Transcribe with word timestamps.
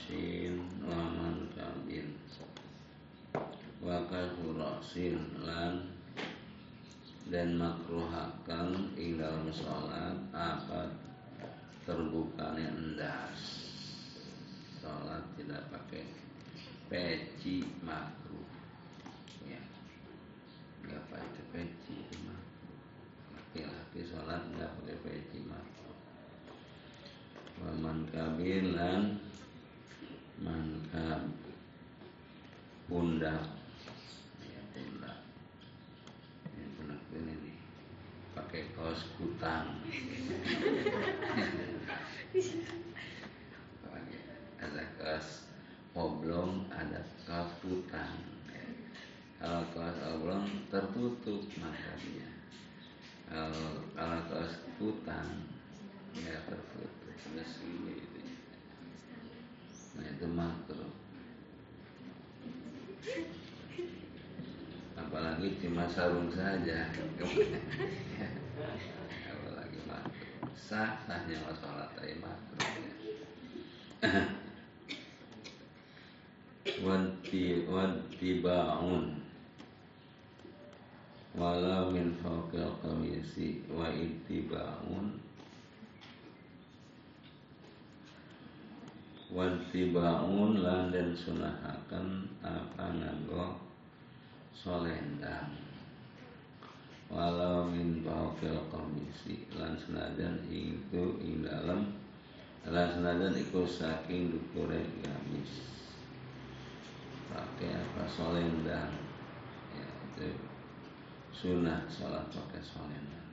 wa 0.00 0.08
kasurasin 0.08 0.56
wa 0.88 1.02
man 1.12 1.36
kabin. 1.52 2.08
Wa 3.84 3.98
kasurasin 4.08 5.20
lan 5.44 5.92
dan 7.28 7.60
makruhakan 7.60 8.96
dalam 8.96 9.46
sholat 9.52 10.16
apa 10.32 10.96
terbukanya 11.84 12.72
endas. 12.72 13.40
Sholat 14.80 15.22
tidak 15.36 15.68
pakai 15.68 16.04
peci 16.88 17.60
makruh. 17.84 18.48
Ya. 19.44 19.60
Nggak 20.80 21.02
pakai 21.12 21.44
peci 21.52 21.96
makruh. 22.24 22.80
Laki-laki 23.36 24.00
sholat 24.08 24.42
nggak 24.56 24.70
pakai 24.80 24.96
peci 25.04 25.38
makruh. 25.44 25.98
Waman 27.60 28.08
kabilan 28.08 29.19
pundak 33.10 33.42
ya 34.38 34.62
ini 34.70 36.66
pundak 36.78 37.02
ini 37.10 37.32
nih. 37.42 37.56
Pakai 38.38 38.70
kaos 38.78 39.02
kutang. 39.18 39.82
Ada 44.62 44.84
kaos 44.94 45.50
oblong 45.98 46.70
ada 46.70 47.02
kaos 47.26 47.50
kutang. 47.58 48.14
Kalau 49.42 49.66
kaos 49.74 49.98
oblong 50.14 50.46
tertutup 50.70 51.42
maka 51.58 51.98
dia. 52.06 52.30
Kalau 53.26 53.90
kalau 53.98 54.22
kaos 54.30 54.54
kutang 54.78 55.50
ya 56.14 56.38
tertutup. 56.46 56.94
Segini 57.26 57.94
gitu. 57.98 58.22
Nah 59.98 60.06
itu 60.14 60.26
makro 60.30 61.00
apalagi 65.00 65.56
cuma 65.80 65.88
sarung 65.88 66.28
saja. 66.28 66.92
Apalagi 69.24 69.80
makro 69.88 70.12
sah 70.52 71.00
sahnya 71.08 71.40
masalah 71.40 71.88
makro 72.20 72.60
wanti 76.84 77.64
wanti 77.64 78.44
baun. 78.44 79.24
Wala 81.32 81.88
min 81.88 82.12
fawqil 82.20 82.76
qamisi 82.84 83.64
wa 83.72 83.88
ittibaun 83.88 85.16
wanti 89.32 89.96
baun 89.96 90.60
lan 90.60 90.92
dan 90.92 91.16
sunahakan 91.16 92.28
apa 92.44 92.84
nganggo 92.98 93.62
solendang 94.52 95.69
walau 97.10 97.66
min 97.66 98.06
fawqil 98.06 98.54
qamisi 98.70 99.50
lan 99.58 99.74
senajan 99.74 100.46
itu 100.46 101.18
ing 101.18 101.42
dalam 101.42 101.90
lan 102.70 102.86
senajan 102.94 103.34
iku 103.34 103.66
saking 103.66 104.30
dukure 104.30 104.78
gamis. 105.02 105.66
Pakai 107.30 107.74
apa? 107.74 108.06
Solendang 108.10 108.94
ya 109.74 109.86
itu 109.86 110.34
sunnah 111.30 111.86
sholat 111.86 112.26
pakai 112.26 112.58
solendang 112.58 113.30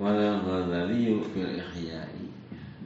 Wala 0.00 0.40
Ghazali 0.40 1.12
fil 1.28 1.60
Ihya'i. 1.60 2.32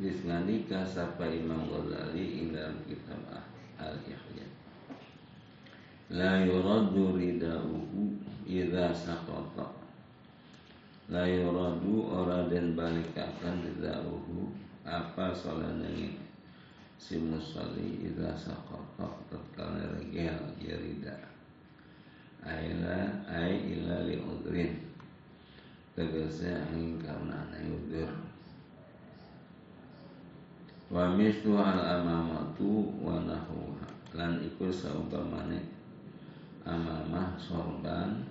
Bisnandika 0.02 0.82
sapa 0.82 1.30
Imam 1.30 1.70
Ghazali 1.70 2.42
ing 2.42 2.50
dalam 2.50 2.74
kitab 2.82 3.22
Al-Ihya 3.78 4.46
La 6.10 6.42
yuraddu 6.42 7.14
ridauhu 7.14 8.18
idza 8.62 8.94
saqata. 8.94 9.66
La 11.10 11.26
yuraddu 11.26 12.06
ora 12.08 12.46
den 12.46 12.78
balikakan 12.78 13.66
ridauhu 13.66 14.54
apa 14.86 15.34
solendang 15.34 16.14
si 17.00 17.18
musalli 17.18 18.06
idza 18.06 18.36
saqata. 18.38 19.10
Tatkala 19.26 19.98
regel 19.98 20.38
yarida 20.62 21.18
aila 22.46 23.26
ai 23.26 23.74
illa 23.74 24.06
li 24.06 24.22
udrin. 24.22 24.78
Tegese 25.94 26.50
angin 26.50 26.98
karena 26.98 27.46
ana 27.46 27.58
udur. 27.70 28.10
Wa 30.90 31.10
mislu 31.14 31.54
al 31.58 31.80
amamatu 31.80 32.90
wa 33.02 33.18
nahuha 33.22 33.86
lan 34.14 34.38
iku 34.46 34.70
saumpamane 34.70 35.58
amamah 36.62 37.34
sorban 37.36 38.22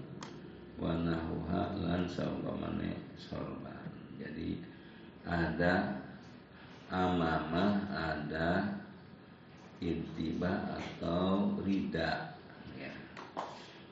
wa 0.78 0.94
nahuha 1.00 1.80
lan 1.80 2.06
saumpamane 2.10 2.98
sorban 3.18 3.88
jadi 4.18 4.60
ada 5.24 6.04
amamah 6.94 7.90
ada 7.90 8.82
intiba 9.84 10.80
atau 10.80 11.60
rida 11.66 12.38
ya. 12.78 12.94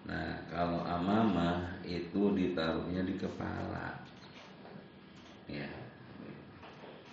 Nah 0.07 0.45
kalau 0.47 0.85
amamah 0.85 1.81
itu 1.83 2.31
ditaruhnya 2.37 3.03
di 3.03 3.15
kepala 3.19 3.99
ya. 5.49 5.67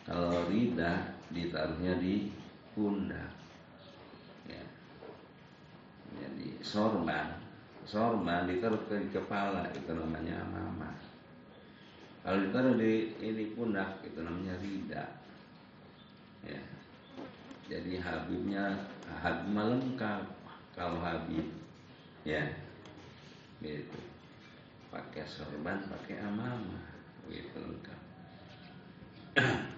Kalau 0.06 0.46
rida 0.46 1.18
ditaruhnya 1.34 1.98
di 1.98 2.30
pundak 2.76 3.32
ya. 4.46 4.64
Jadi 6.20 6.60
sorban 6.62 7.37
sorban 7.88 8.44
ditaruh 8.44 8.84
di 8.84 9.08
kepala 9.08 9.64
itu 9.72 9.90
namanya 9.96 10.44
amamah 10.44 11.08
kalau 12.28 12.44
ditaruh 12.44 12.76
di 12.76 13.16
ini 13.24 13.56
pundak 13.56 14.04
itu 14.04 14.20
namanya 14.20 14.52
rida. 14.60 15.04
Ya. 16.44 16.60
Jadi 17.72 17.96
Habibnya 17.96 18.84
Habib 19.24 19.56
lengkap 19.56 20.28
kalau 20.76 21.00
Habib 21.00 21.48
ya. 22.28 22.44
Gitu. 23.64 23.96
Pakai 24.92 25.24
sorban 25.24 25.80
pakai 25.88 26.20
amamah 26.20 26.84
gitu 27.32 27.60
lengkap 27.60 28.00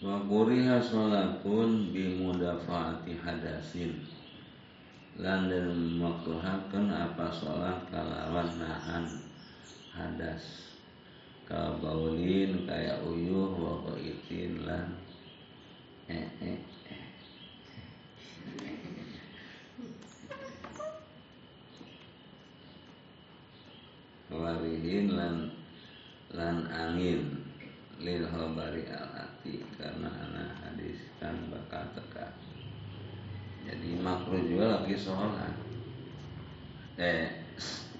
Wa 0.00 0.16
kuriha 0.24 0.80
sholatun 0.80 1.92
bimudafaati 1.92 3.20
hadasin. 3.20 4.00
Lan 5.20 5.52
dan 5.52 6.00
makruhakan 6.00 6.88
apa 6.88 7.28
sholat 7.28 7.84
kalawan 7.92 8.48
nahan 8.56 9.04
hadas. 9.92 10.72
Kalau 11.44 11.76
baulin 11.84 12.64
kayak 12.64 13.04
uyuh 13.04 13.52
wa 13.60 13.92
itin 14.00 14.64
lan 14.64 14.96
eh, 16.08 16.24
eh, 16.48 16.56
eh. 16.88 17.00
Warihin 24.32 25.12
lan 25.12 25.52
lan 26.32 26.56
angin 26.72 27.39
lil 28.00 28.24
khabari 28.24 28.88
al 28.88 29.12
ati 29.12 29.60
karena 29.76 30.08
anak 30.08 30.50
hadis 30.64 30.98
kan 31.20 31.36
bakal 31.52 31.84
teka 31.92 32.32
jadi 33.70 34.00
makruh 34.00 34.40
juga 34.40 34.80
lagi 34.80 34.96
sholat. 34.96 35.54
Eh 36.96 37.28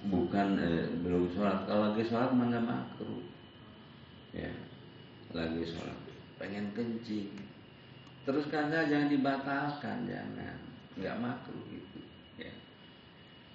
bukan 0.08 0.56
eh, 0.56 0.88
belum 1.04 1.30
sholat. 1.30 1.68
Kalau 1.68 1.92
lagi 1.92 2.02
sholat 2.08 2.32
mah 2.32 2.48
nggak 2.48 2.64
makruh? 2.64 3.22
Ya 4.32 4.50
lagi 5.36 5.62
sholat. 5.62 6.00
Pengen 6.40 6.72
kencing. 6.72 7.36
Teruskan 8.24 8.72
saja 8.72 8.88
jangan 8.88 9.12
dibatalkan 9.12 10.08
jangan. 10.08 10.56
Nggak 10.96 11.16
makruh 11.20 11.60
gitu 11.68 12.00
ya. 12.40 12.52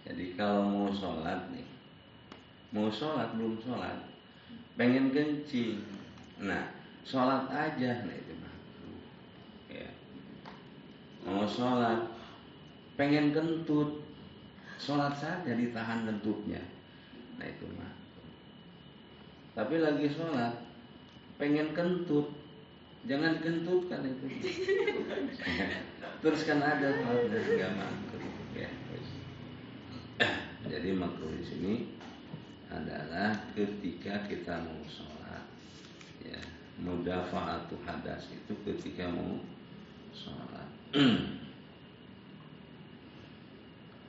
Jadi 0.05 0.37
kalau 0.37 0.69
mau 0.69 0.89
sholat 0.93 1.49
nih 1.49 1.65
mau 2.75 2.91
sholat 2.91 3.31
belum 3.39 3.55
sholat 3.63 3.95
pengen 4.75 5.15
kencing 5.15 5.79
nah 6.41 6.67
sholat 7.07 7.47
aja 7.47 8.03
nah 8.03 8.15
itu 8.15 8.33
makruh 8.39 8.99
ya. 9.71 9.89
Mau 11.23 11.47
sholat 11.47 12.11
pengen 12.99 13.31
kentut 13.31 14.03
sholat 14.75 15.15
saja 15.15 15.55
ditahan 15.55 16.03
kentutnya. 16.03 16.59
Nah 17.39 17.47
itu 17.47 17.65
makruh 17.71 17.95
tapi 19.55 19.79
lagi 19.79 20.11
sholat 20.11 20.59
pengen 21.39 21.71
kentut 21.71 22.27
jangan 23.07 23.39
kentutkan 23.39 24.03
itu. 24.03 24.27
Terus 26.25 26.41
kan 26.43 26.59
ada 26.59 26.89
pada 27.05 27.37
nggak 27.39 27.71
makruh 27.79 28.33
ya. 28.51 28.69
Jadi 30.67 30.89
makruh 30.91 31.31
di 31.31 31.45
sini 31.47 31.73
adalah 32.67 33.31
ketika 33.55 34.27
kita 34.27 34.59
mau 34.67 34.83
sholat 34.83 35.24
mudafaatu 36.79 37.75
hadas. 37.85 38.31
Itu 38.31 38.55
ketika 38.63 39.07
mau 39.11 39.39
sholat. 40.11 40.67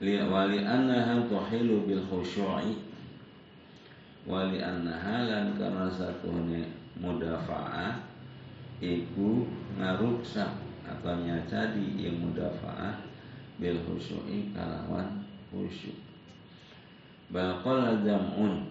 Wali 0.05 0.61
annaha 0.61 1.25
tuhilu 1.25 1.89
bil 1.89 2.05
khusyu'i 2.05 2.85
wali 4.27 4.59
annaha 4.59 5.25
lan 5.25 5.55
karena 5.55 5.87
satunya 5.87 6.67
mudafa'ah 6.99 7.97
iku 8.83 9.47
ngaruksak 9.79 10.51
atau 10.85 11.15
nyacadi 11.23 11.97
yang 11.97 12.21
mudafa'ah 12.21 13.01
bil 13.57 13.79
khusyu'i 13.87 14.53
kalawan 14.53 15.25
khusyuk. 15.49 15.97
Baqala 17.31 18.03
jam'un 18.03 18.66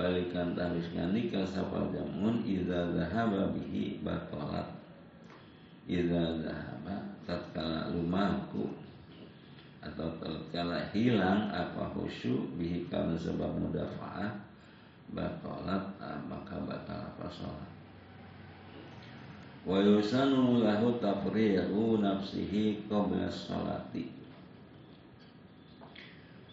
balikan 0.00 0.56
tahwis 0.56 0.88
ngandika 0.96 1.44
sapa 1.44 1.92
jamun 1.92 2.40
idza 2.48 2.88
zahaba 2.96 3.52
bihi 3.52 4.00
batalat 4.00 4.72
idza 5.84 6.40
zahaba 6.40 6.96
tatkala 7.28 7.92
lumaku 7.92 8.72
atau 9.84 10.08
tatkala 10.16 10.88
hilang 10.96 11.52
apa 11.52 11.92
khusyuk 11.92 12.56
bihi 12.56 12.88
karena 12.88 13.12
sebab 13.12 13.60
mudafa'ah 13.60 14.40
batalat 15.12 15.84
maka 16.24 16.56
batal 16.64 17.04
apa 17.04 17.26
sholat. 17.28 17.70
Wa 19.68 19.76
yusanu 19.84 20.64
lahu 20.64 20.96
tafrihu 20.96 22.00
nafsihi 22.00 22.88
qabla 22.88 23.28
sholati 23.28 24.19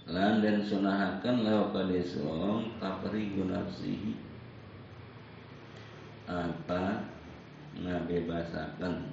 lan 0.08 0.40
dan 0.40 0.64
sunahakan 0.64 1.44
lahu 1.44 1.76
kade 1.76 2.00
suong 2.00 2.80
tafrihu 2.80 3.48
nafsihi 3.48 4.16
apa 6.28 7.04
ngabebasakan 7.80 9.12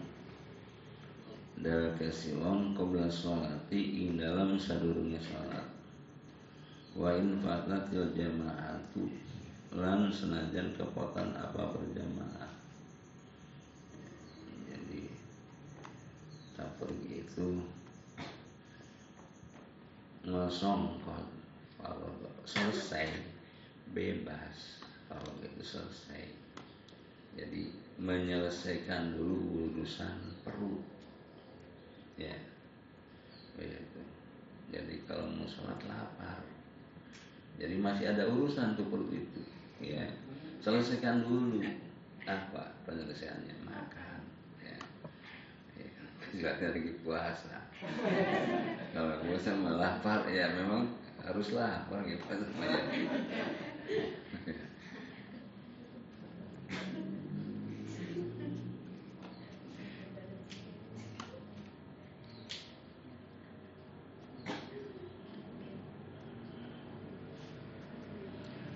dari 1.58 1.90
kesiwon 1.98 2.74
qabla 2.74 3.06
sholati 3.06 4.06
ing 4.06 4.18
dalam 4.18 4.58
sadurunge 4.58 5.18
sholat 5.22 5.66
wa 6.94 7.10
in 7.14 7.38
fatatil 7.42 8.10
jama'atu 8.14 9.10
lan 9.74 10.10
senajan 10.10 10.70
kepotan 10.78 11.34
apa 11.34 11.74
berjamaah. 11.74 12.54
Pergi 16.74 17.22
itu 17.22 17.60
ngesongkol 20.24 21.24
kalau 21.80 22.10
selesai 22.48 23.08
bebas. 23.92 24.80
Kalau 25.08 25.30
itu 25.44 25.62
selesai. 25.62 26.32
Jadi 27.34 27.70
menyelesaikan 28.00 29.14
dulu 29.14 29.70
urusan 29.70 30.16
perut. 30.42 30.82
Ya. 32.16 32.34
Begitu. 33.54 34.00
Jadi 34.72 34.94
kalau 35.06 35.28
mau 35.30 35.46
sholat 35.46 35.78
lapar. 35.86 36.42
Jadi 37.60 37.78
masih 37.78 38.10
ada 38.10 38.26
urusan 38.26 38.74
tuh 38.74 38.88
perut 38.90 39.12
itu. 39.12 39.42
Ya. 39.78 40.08
Selesaikan 40.64 41.22
dulu. 41.22 41.60
Apa 42.24 42.72
penyelesaiannya? 42.88 43.68
Makan 43.68 44.03
nggak 46.34 46.58
dari 46.58 46.98
puasa 47.06 47.62
kalau 48.90 49.22
puasa 49.22 49.54
malah 49.54 50.02
ya 50.26 50.50
memang 50.50 50.90
harus 51.22 51.54
lapar 51.54 52.02
gitu 52.04 52.24
semuanya 52.26 52.82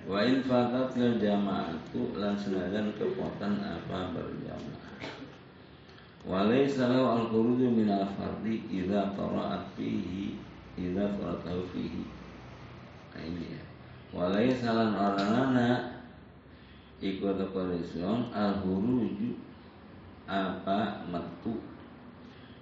Wa 0.08 0.24
in 0.24 0.40
fatat 0.40 0.96
jama'atu 0.96 2.16
lan 2.16 2.32
kepotan 2.96 3.60
apa 3.60 4.16
berjamaah 4.16 5.17
Walaysa 6.28 6.92
lahu 6.92 7.08
al-khuruju 7.08 7.72
min 7.72 7.88
al-fardi 7.88 8.60
idza 8.68 9.16
qara'at 9.16 9.72
fihi 9.72 10.36
idza 10.76 11.16
qara'tahu 11.16 11.64
fihi. 11.72 12.04
Nah 13.16 13.22
ini 13.24 13.56
ya. 13.56 13.62
Al-khuruju 18.28 19.40
apa 20.28 21.08
metu 21.08 21.56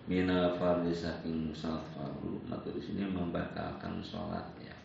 min 0.07 0.31
al-fardi 0.31 0.95
saking 0.95 1.51
salat 1.51 1.83
fardu 1.91 2.39
metu 2.47 2.71
di 2.71 2.79
sini 2.79 3.03
membatalkan 3.03 3.99
ya. 4.63 4.79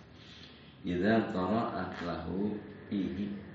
Idza 0.81 1.29
qara'at 1.29 2.01
lahu 2.01 2.57
fihi 2.89 3.50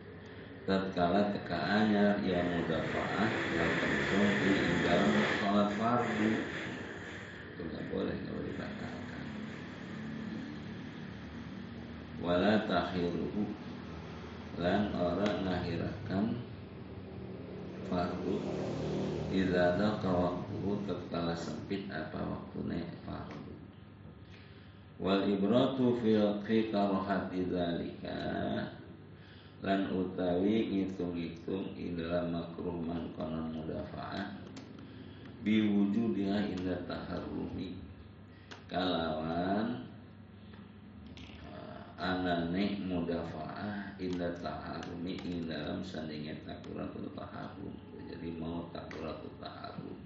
tatkala 0.67 1.31
tekaannya 1.31 2.27
yang 2.27 2.43
mudafaah 2.59 3.31
yang 3.55 3.71
langsung 3.79 4.27
di 4.43 4.53
dalam 4.83 5.15
sholat 5.39 5.71
fardu. 5.79 6.31
Itu 7.55 7.61
nggak 7.71 7.85
boleh 7.95 8.17
boleh 8.27 8.45
dibatalkan. 8.51 9.27
Wala 12.19 12.67
takhiruhu 12.67 13.55
lan 14.59 14.91
orang 14.99 15.47
ngahirakan 15.47 16.43
fardu. 17.87 18.35
Idza 19.31 19.79
daqa 19.79 20.11
waktuhu 20.11 20.83
tatkala 20.83 21.39
sempit 21.39 21.87
apa 21.95 22.19
waktunya 22.27 22.83
fardu. 23.07 23.55
Wal 24.99 25.31
ibratu 25.31 26.03
fi 26.03 26.19
fi 26.43 26.75
karahati 26.75 27.47
dzalika 27.47 28.19
lan 29.67 29.91
utawi 29.91 30.71
ngitung-ngitung 30.71 31.75
ila 31.75 32.23
makruh 32.31 32.79
man 32.87 33.11
konon 33.19 33.51
mudafa'ah 33.51 34.39
biwujudiha 35.43 36.55
inda 36.55 36.87
taharrumi. 36.87 37.75
Kalawan 38.71 39.83
uh, 41.51 41.83
anane 41.99 42.79
mudafa'ah 42.87 43.99
inda 43.99 44.31
taharrumi 44.39 45.19
ing 45.27 45.51
dalam 45.51 45.83
sandingan 45.83 46.39
takuratul 46.47 47.11
taharrum. 47.19 47.75
Jadi 48.07 48.39
mau 48.39 48.71
takuratul 48.71 49.35
taharrum. 49.43 49.99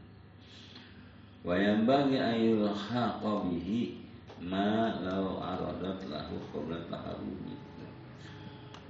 Wa 1.45 1.61
bagi 1.85 2.17
ayul 2.17 2.73
haqabihi 2.73 4.09
ma 4.41 4.97
law 5.05 5.37
aradat 5.45 6.09
lahu 6.09 6.41
qabla 6.49 6.81
taharrumi 6.89 7.50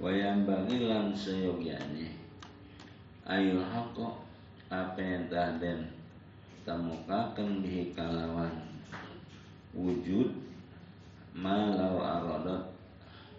wayang 0.01 0.49
bagi 0.49 0.89
lan 0.89 1.13
seyogyane 1.13 2.09
ayul 3.21 3.61
haqqa 3.61 4.17
apa 4.73 4.97
yang 4.97 5.29
dan 5.29 5.93
temukakan 6.65 7.61
di 7.61 7.93
kalawan 7.93 8.65
wujud 9.77 10.33
malau 11.37 12.01
arodat 12.01 12.73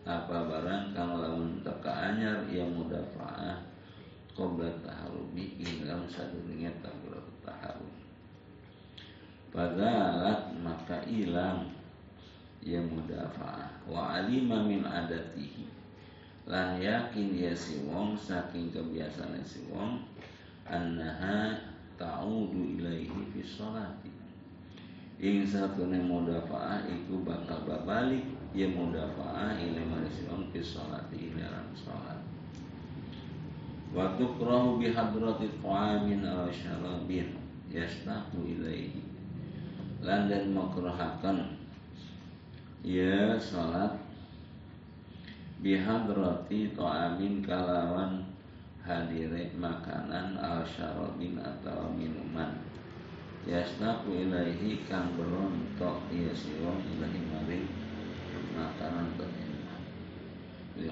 apa 0.07 0.37
barang 0.47 0.95
kang 0.95 1.19
lamun 1.19 1.67
teka 1.67 2.15
anyar 2.15 2.47
yang 2.47 2.71
mudafa'ah 2.79 3.59
qabla 4.39 4.71
taharubi 4.87 5.59
dalam 5.83 6.07
sadunya 6.07 6.71
tabrat 6.79 7.27
taharum 7.43 7.91
Padalat 9.51 10.55
maka 10.63 11.03
ilang 11.11 11.75
yang 12.63 12.87
mudafa'ah 12.87 13.83
wa 13.91 14.15
alima 14.15 14.63
min 14.63 14.87
adatihi 14.87 15.72
lan 16.53 16.77
yakin 16.77 17.33
ya 17.33 17.57
si 17.57 17.81
wong 17.89 18.13
saking 18.13 18.69
kebiasaan 18.69 19.41
si 19.41 19.65
wong 19.73 20.05
annaha 20.69 21.57
ta'udu 21.97 22.77
ilaihi 22.77 23.33
fi 23.33 23.41
sholati. 23.41 24.13
Ing 25.17 25.49
satune 25.49 25.97
mudafa'ah 26.05 26.85
iku 26.93 27.25
bakal 27.25 27.65
babalik 27.65 28.29
ya 28.53 28.69
mudafa'ah 28.69 29.57
ilai 29.57 29.81
wong 30.29 30.53
fi 30.53 30.61
sholati 30.61 31.33
dalam 31.33 31.73
sholat. 31.73 32.21
Wa 33.97 34.13
tukrahu 34.21 34.77
bi 34.77 34.93
hadrati 34.93 35.49
ta'amin 35.57 36.21
aw 36.21 36.53
syarabin 36.53 37.33
yastahu 37.73 38.45
ilaihi. 38.45 39.01
Lan 40.05 40.29
dan 40.29 40.53
makruhakan 40.53 41.57
ya 42.85 43.41
sholat 43.41 44.12
bihadrati 45.63 46.75
to'amin 46.75 47.39
kalawan 47.47 48.27
hadire 48.83 49.55
makanan 49.55 50.35
al 50.43 50.67
syarabin 50.67 51.39
atau 51.39 51.87
minuman. 51.95 52.59
Yasnaku 53.47 54.27
ilaihi 54.27 54.83
kang 54.91 55.15
berontok 55.15 56.03
iya 56.11 56.31
siwong 56.35 56.83
ilahi 56.95 57.21
maring 57.31 57.67
makanan 58.59 59.07
atau 59.15 59.27
minuman 59.31 59.53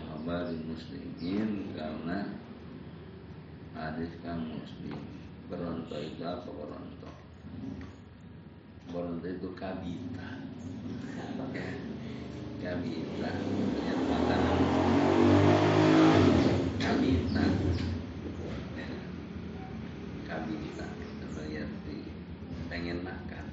khabari 0.06 0.58
muslimin 0.66 1.74
karena 1.74 2.30
hadis 3.74 4.12
kang 4.22 4.54
muslim. 4.54 4.98
Berontok 5.50 5.98
itu 5.98 6.22
apa 6.22 6.46
berontok? 6.46 7.16
Berontok 8.94 9.30
itu 9.34 9.48
kabita 9.58 10.30
makanan 14.05 14.61
kabita 16.76 17.45
kabita 20.29 20.87
berarti 21.33 21.99
pengen 22.69 23.00
makan. 23.00 23.45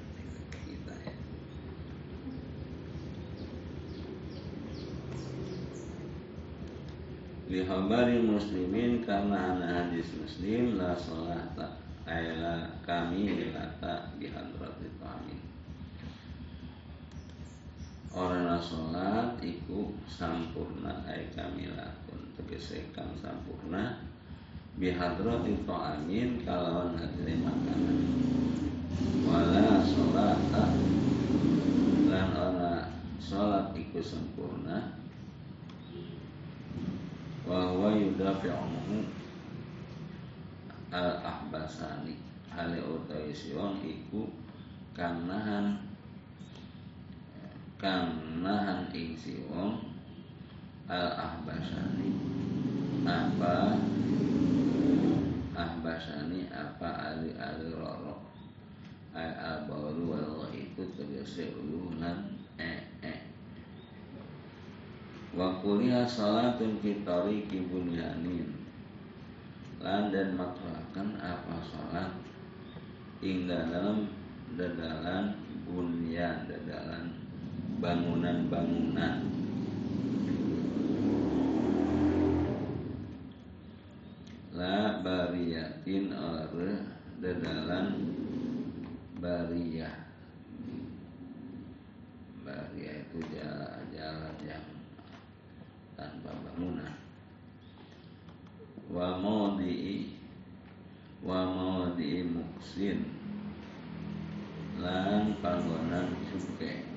Kita 0.52 0.94
ya. 1.08 1.14
Lihabari 7.48 8.20
muslimin 8.20 9.08
karena 9.08 9.56
anak 9.56 9.70
hadis 9.72 10.12
muslim 10.20 10.76
la 10.76 10.92
salata 11.00 11.80
ayla 12.04 12.76
kami 12.84 13.56
lata 13.56 14.12
bihadrati 14.20 14.92
ta'amin 15.00 15.48
Orang 18.08 18.56
sholat 18.56 19.36
iku 19.44 19.92
sampurna 20.08 21.04
ay 21.04 21.28
kami 21.36 21.68
lakun 21.68 22.32
tegese 22.32 22.88
kang 22.96 23.12
sampurna 23.20 24.00
bihadrati 24.80 25.66
ta'amin 25.68 26.40
kalawan 26.40 26.96
hadire 26.96 27.36
makanan. 27.36 27.98
Wala 29.28 29.84
sholata 29.84 30.64
lan 32.08 32.28
ora 32.32 32.74
sholat 33.20 33.76
iku 33.76 34.00
sempurna 34.00 34.96
wa 37.44 37.72
huwa 37.76 37.92
yudafi'uhu 37.92 39.04
al 40.88 41.20
ahbasani 41.20 42.16
hale 42.48 42.80
utawi 42.80 43.32
siwong 43.36 43.84
iku 43.84 44.32
kang 44.96 45.28
nahan 45.28 45.87
kang 47.78 48.42
nahan 48.42 48.90
ing 48.90 49.14
siwong 49.14 49.78
al 50.90 51.14
ahbasani 51.14 52.10
apa? 53.06 53.78
Ahbasani 55.54 56.50
apa 56.50 57.14
ali 57.14 57.38
ali 57.38 57.70
roro? 57.70 58.26
Ay 59.14 59.30
al 59.30 59.70
baulu 59.70 60.10
wal 60.10 60.50
itu 60.50 60.90
tegese 60.98 61.54
ulunan 61.54 62.34
eh 62.58 62.82
eh 63.06 63.18
wa 65.38 65.62
salatun 66.02 66.82
fi 66.82 67.06
tariqi 67.06 67.62
bunyanin. 67.70 68.58
Lan 69.78 70.10
dan 70.10 70.34
makruhakan 70.34 71.14
apa 71.22 71.62
salat 71.62 72.10
ing 73.22 73.46
dalam 73.46 74.10
dadalan 74.58 75.38
bunyan 75.62 76.50
dadalan 76.50 77.17
bangunan-bangunan. 77.78 79.22
La 84.58 84.98
bariyatin 84.98 86.10
ore 86.10 86.82
dadalan 87.22 87.94
bariyah. 89.22 89.94
Bariyah 92.42 92.96
itu 93.06 93.18
jalan-jalan 93.38 94.36
yang 94.42 94.66
tanpa 95.94 96.34
bangunan. 96.34 96.94
Wa 98.90 99.22
maudi 99.22 100.18
wa 101.22 101.46
maudi 101.46 102.26
muksin. 102.26 103.06
Lan 104.82 105.38
panggonan 105.38 106.10
cuke 106.26 106.87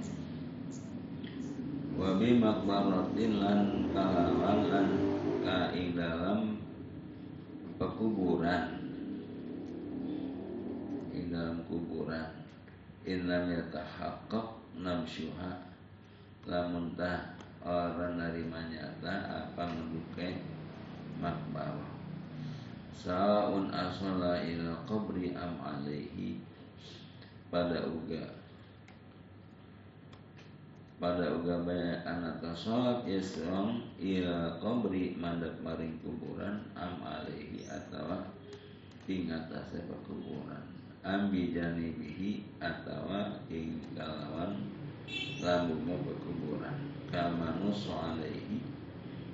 wa 2.01 2.17
bi 2.17 2.33
makbaratin 2.41 3.37
lan 3.37 3.85
kalawan 3.93 4.59
lan 4.73 4.87
ka 5.45 5.69
ing 5.69 5.93
dalam 5.93 6.57
pekuburan. 7.77 8.81
Ing 11.13 11.29
dalam 11.29 11.61
kuburan. 11.69 12.41
In 13.05 13.29
lam 13.29 13.53
yatahaqqaq 13.53 14.49
namsyuha. 14.81 15.61
Lamun 16.49 16.97
tah 16.97 17.37
orang 17.61 18.17
narima 18.17 18.65
nyata 18.65 19.45
apa 19.45 19.69
ngeduke 19.69 20.41
makbar? 21.21 21.85
Saun 22.97 23.69
asala 23.69 24.41
ila 24.41 24.73
qabri 24.89 25.37
am 25.37 25.53
alaihi. 25.61 26.41
Pada 27.53 27.85
uga 27.85 28.40
pada 31.01 31.33
uga 31.33 31.65
banyak 31.65 32.05
anak 32.05 32.45
salat 32.53 33.01
yasrong 33.09 33.81
ila 33.97 34.61
qabri 34.61 35.17
mandap 35.17 35.57
maring 35.65 35.97
kuburan 36.05 36.61
am 36.77 37.01
alaihi 37.01 37.65
atau 37.65 38.21
ing 39.09 39.33
atase 39.33 39.81
kuburan 40.05 40.61
ambi 41.01 41.57
janibihi 41.57 42.45
atau 42.61 43.33
ing 43.49 43.81
kalawan 43.97 44.61
lambungnya 45.41 45.97
kuburan 46.21 46.77
kama 47.09 47.57
nusu 47.57 47.97
alaihi 47.97 48.61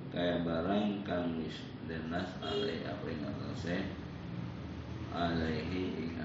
kaya 0.08 0.48
barang 0.48 1.04
kang 1.04 1.36
wis 1.36 1.68
denas 1.84 2.32
alaihi 2.40 2.88
apa 2.88 3.06
ing 3.12 3.22
atase 3.28 3.76
alaihi 5.12 6.00
ing 6.00 6.16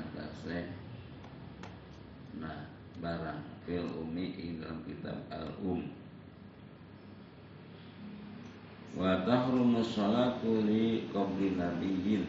nah 2.39 2.72
barang 3.03 3.43
fil 3.67 3.83
umi 3.99 4.31
ing 4.39 4.63
dalam 4.63 4.79
kitab 4.87 5.19
al 5.35 5.51
um 5.59 5.83
wa 8.95 9.27
tahrumu 9.27 9.83
sholatu 9.83 10.63
li 10.63 11.11
qabli 11.11 11.59
nabiyyin. 11.59 12.25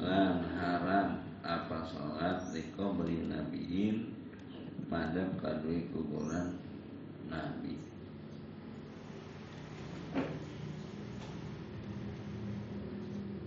Lan 0.00 0.46
haram 0.56 1.20
apa 1.44 1.84
sholat 1.84 2.54
li 2.54 2.70
qabli 2.72 3.26
nabiyyin 3.28 4.14
madam 4.88 5.36
kadui 5.42 5.90
kuburan 5.92 6.56
nabi. 7.28 7.76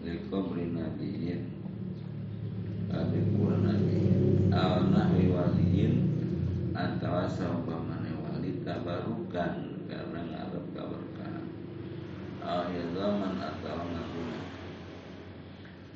Li 0.03 0.13
qabli 0.27 0.75
nabiyyin 0.75 1.62
kuburan 2.93 3.65
nabi 3.65 4.13
al 4.53 4.93
nahwi 4.93 5.33
waliyin 5.33 6.13
atau 6.77 7.25
sampamane 7.25 8.13
wali 8.21 8.62
tabarukan 8.62 9.81
karena 9.89 10.19
ngarep 10.29 10.65
keberkahan 10.77 11.45
akhir 12.45 12.85
zaman 12.93 13.33
atau 13.41 13.77
ngaguna 13.81 14.39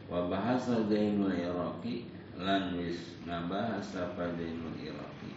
wa 0.09 0.19
bahasa 0.31 0.87
Zainul 0.89 1.37
Iraqi 1.37 2.09
lan 2.37 2.77
wis 2.77 3.17
ngabahas 3.25 3.97
apa 3.97 4.33
Zainul 4.37 4.77
Iraqi. 4.79 5.31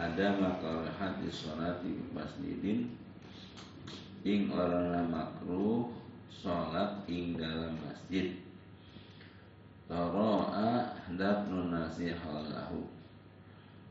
Ada 0.00 0.38
makal 0.40 0.88
hadis 0.96 1.44
salati 1.44 1.92
di 1.92 2.04
masjidin 2.14 2.88
ing 4.24 4.52
orang 4.52 5.08
makruh 5.08 5.92
salat 6.28 7.04
ing 7.08 7.36
dalam 7.36 7.76
masjid 7.84 8.36
Toro'a 9.90 10.86
dafnun 11.18 11.74
nasi 11.74 12.14
halahu 12.14 12.86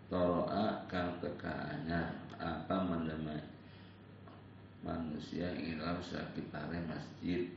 Toro'a 0.08 0.88
kang 0.88 1.20
tekaannya 1.20 2.16
Apa 2.40 2.88
mendamai 2.88 3.44
Manusia 4.80 5.52
ing 5.60 5.76
dalam 5.76 6.00
sekitarnya 6.00 6.80
masjid. 6.88 7.52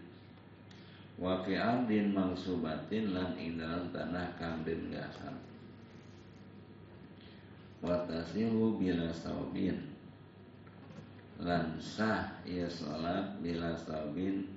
Wa 1.23 1.39
fi 1.47 1.55
ardin 1.55 2.11
mangsubatin 2.11 3.15
lan 3.15 3.39
ing 3.39 3.63
tanah 3.63 4.35
kang 4.35 4.67
den 4.67 4.91
gasan 4.91 5.39
Wa 7.79 8.03
tasihu 8.11 8.75
bila 8.75 9.07
saubin. 9.15 9.87
Lan 11.39 11.79
sah 11.79 12.43
ia 12.43 12.67
salat 12.67 13.39
bila 13.39 13.79
saubin 13.79 14.51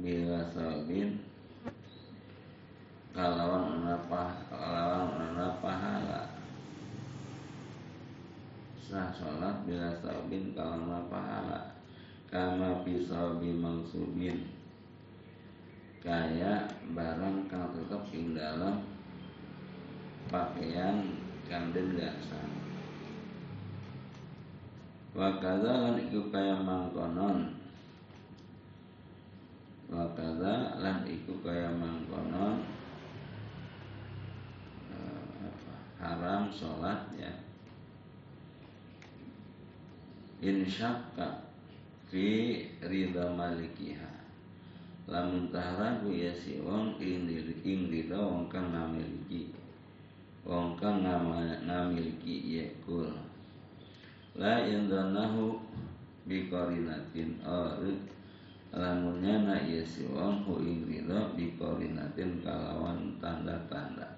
Bila 0.00 0.40
saubin 0.56 1.33
kalawan 3.14 3.86
apa 3.86 4.44
kalawan 4.50 5.14
ana 5.14 5.56
pahala 5.62 6.34
sah 8.82 9.14
sholat 9.14 9.62
bila 9.64 9.94
sabin 10.02 10.50
kalawan 10.52 11.06
pahala 11.06 11.78
kama 12.26 12.82
pisabi 12.82 13.54
mangsubin 13.54 14.50
kaya 16.02 16.68
barang 16.92 17.48
kang 17.48 17.70
tetap 17.72 18.02
ing 18.12 18.34
dalam 18.34 18.82
pakaian 20.28 21.16
kang 21.48 21.72
degasan 21.72 22.64
wakada 25.14 25.72
lan 25.86 25.96
iku 26.02 26.26
kaya 26.28 26.58
mangkonon. 26.58 27.54
Wakada 29.94 30.82
lan 30.82 31.06
iku 31.06 31.38
kaya 31.38 31.70
mangkonon 31.70 32.66
eh, 34.90 35.54
haram 36.04 36.52
sholat 36.52 37.08
ya. 37.16 37.32
Insyakka 40.44 41.48
fi 42.12 42.60
ridha 42.84 43.32
malikiha. 43.32 44.12
Lamun 45.08 45.48
tahragu 45.48 46.12
ya 46.12 46.32
si 46.36 46.60
wong 46.60 47.00
ing 47.00 47.28
ridha 47.88 48.20
wong 48.20 48.48
kang 48.52 48.72
namiliki 48.72 49.52
wong 50.44 50.76
kang 50.76 51.00
namiliki 51.04 52.36
yekul 52.56 53.08
la 54.36 54.64
indanahu 54.64 55.56
bi 56.28 56.48
qarinatin 56.52 57.36
ar 57.44 57.80
lamunnya 58.72 59.44
na 59.44 59.56
ya 59.64 59.80
si 59.84 60.08
wong 60.08 60.44
hu 60.44 60.60
ing 60.60 60.84
ridha 60.88 61.32
bi 61.36 61.52
qarinatin 61.56 62.44
kalawan 62.44 63.16
tanda-tanda 63.20 64.13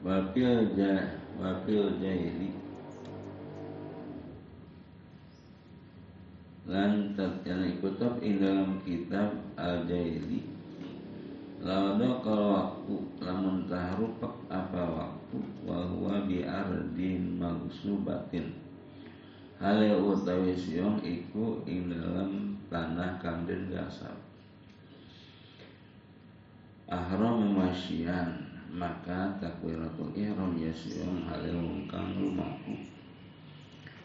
wapil 0.00 0.72
ja 0.76 1.20
wapil 1.36 1.96
jahili. 2.00 2.56
Lan 6.70 7.16
tatkala 7.18 7.66
ikutab 7.66 8.22
ing 8.22 8.38
dalam 8.38 8.78
kitab 8.86 9.34
al 9.58 9.84
jaili 9.90 10.46
lawada 11.60 12.24
kalau 12.24 12.48
waktu 12.56 12.94
lamun 13.20 13.68
tahrupak 13.68 14.32
apa 14.48 14.80
waktu 14.80 15.38
wa 15.66 15.84
huwa 15.84 16.24
bi 16.24 16.46
ardin 16.46 17.36
magsubatin. 17.36 18.56
Hale 19.60 19.92
utawi 19.92 20.56
siong 20.56 21.04
iku 21.04 21.60
ing 21.68 21.92
dalam 21.92 22.56
tanah 22.72 23.20
kang 23.20 23.44
den 23.44 23.68
gasap 23.68 24.16
ahram 26.90 27.54
masyian 27.54 28.49
maka 28.70 29.34
takbiratul 29.42 30.14
ihram 30.14 30.54
ya 30.54 30.70
siong 30.70 31.26
hale 31.26 31.50
wong 31.50 31.90
kang 31.90 32.14
lumaku 32.14 32.78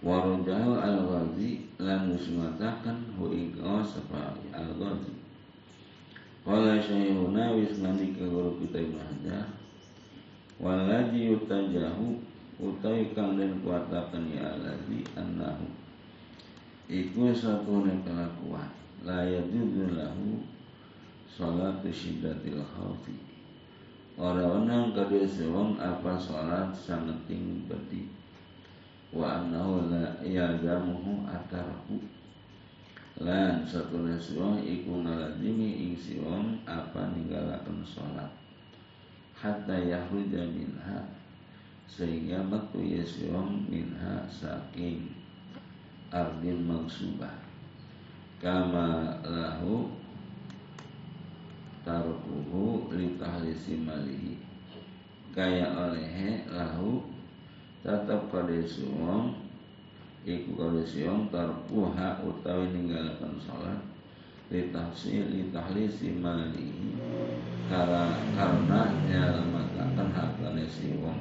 Warojahu 0.06 0.78
al-ghazi 0.78 1.66
lan 1.82 2.14
musmatakan 2.14 3.16
hu 3.18 3.30
ika 3.34 3.82
safari 3.82 4.54
al-ghazi 4.54 5.14
Qala 6.46 6.78
syaihuna 6.78 7.58
wismani 7.58 8.14
ke 8.14 8.22
guru 8.22 8.62
kita 8.62 8.78
Ibn 8.86 9.02
Hajar 9.02 9.50
yutajahu 11.10 12.22
utai 12.62 13.10
kang 13.18 13.34
dan 13.34 13.60
kuatakan 13.66 14.30
ya 14.30 14.54
alazi 14.54 15.02
annahu. 15.18 15.66
Iku 16.86 17.34
satu 17.34 17.82
kelakuan. 17.82 18.70
La 19.02 19.26
yajudu 19.26 19.98
lahu 19.98 20.46
Salatu 21.26 21.92
syiddatil 21.92 22.64
khawfi 22.64 23.35
Orang-orang 24.16 24.96
kedua 24.96 25.28
sewang 25.28 25.76
apa 25.76 26.16
salat 26.16 26.72
sangat 26.72 27.20
tinggi 27.28 27.68
pedih 27.68 28.08
wa 29.12 29.44
annahu 29.44 29.92
la 29.92 30.16
yalzamuhu 30.24 31.28
atarahu 31.28 32.00
lan 33.20 33.64
satuna 33.68 34.16
wong 34.16 34.60
iku 34.64 35.04
ngalazimi 35.04 35.88
ing 35.88 35.94
si 36.00 36.20
wong 36.20 36.64
apa 36.68 37.12
ninggalaken 37.12 37.84
salat 37.84 38.32
hatta 39.36 39.76
yahruja 39.84 40.48
minha 40.48 41.04
sehingga 41.92 42.40
metu 42.44 42.80
ya 42.84 43.04
si 43.04 43.28
wong 43.28 43.68
minha 43.68 44.24
saking 44.32 45.12
ardin 46.16 46.64
maksubah. 46.64 47.36
Kama 48.40 49.20
lahu 49.26 49.90
tarkuhu 51.86 52.90
li 52.92 53.14
tahlisi 53.22 53.78
malihi 53.78 54.42
kaya 55.32 55.70
oleh 55.70 56.42
lahu 56.50 57.06
tetap 57.86 58.34
kade 58.34 58.66
suwong 58.66 59.38
iku 60.26 60.58
kade 60.58 60.82
suwong 60.82 61.30
tarpuha 61.30 62.26
utawi 62.26 62.74
ninggalakan 62.74 63.38
sholat 63.38 63.80
litahsil 64.50 65.26
litahlisi 65.30 66.14
mali 66.22 66.70
karena 67.66 68.14
karena 68.38 68.82
nyalamatakan 69.10 70.10
hartane 70.14 70.66
si 70.70 70.94
wong 71.02 71.18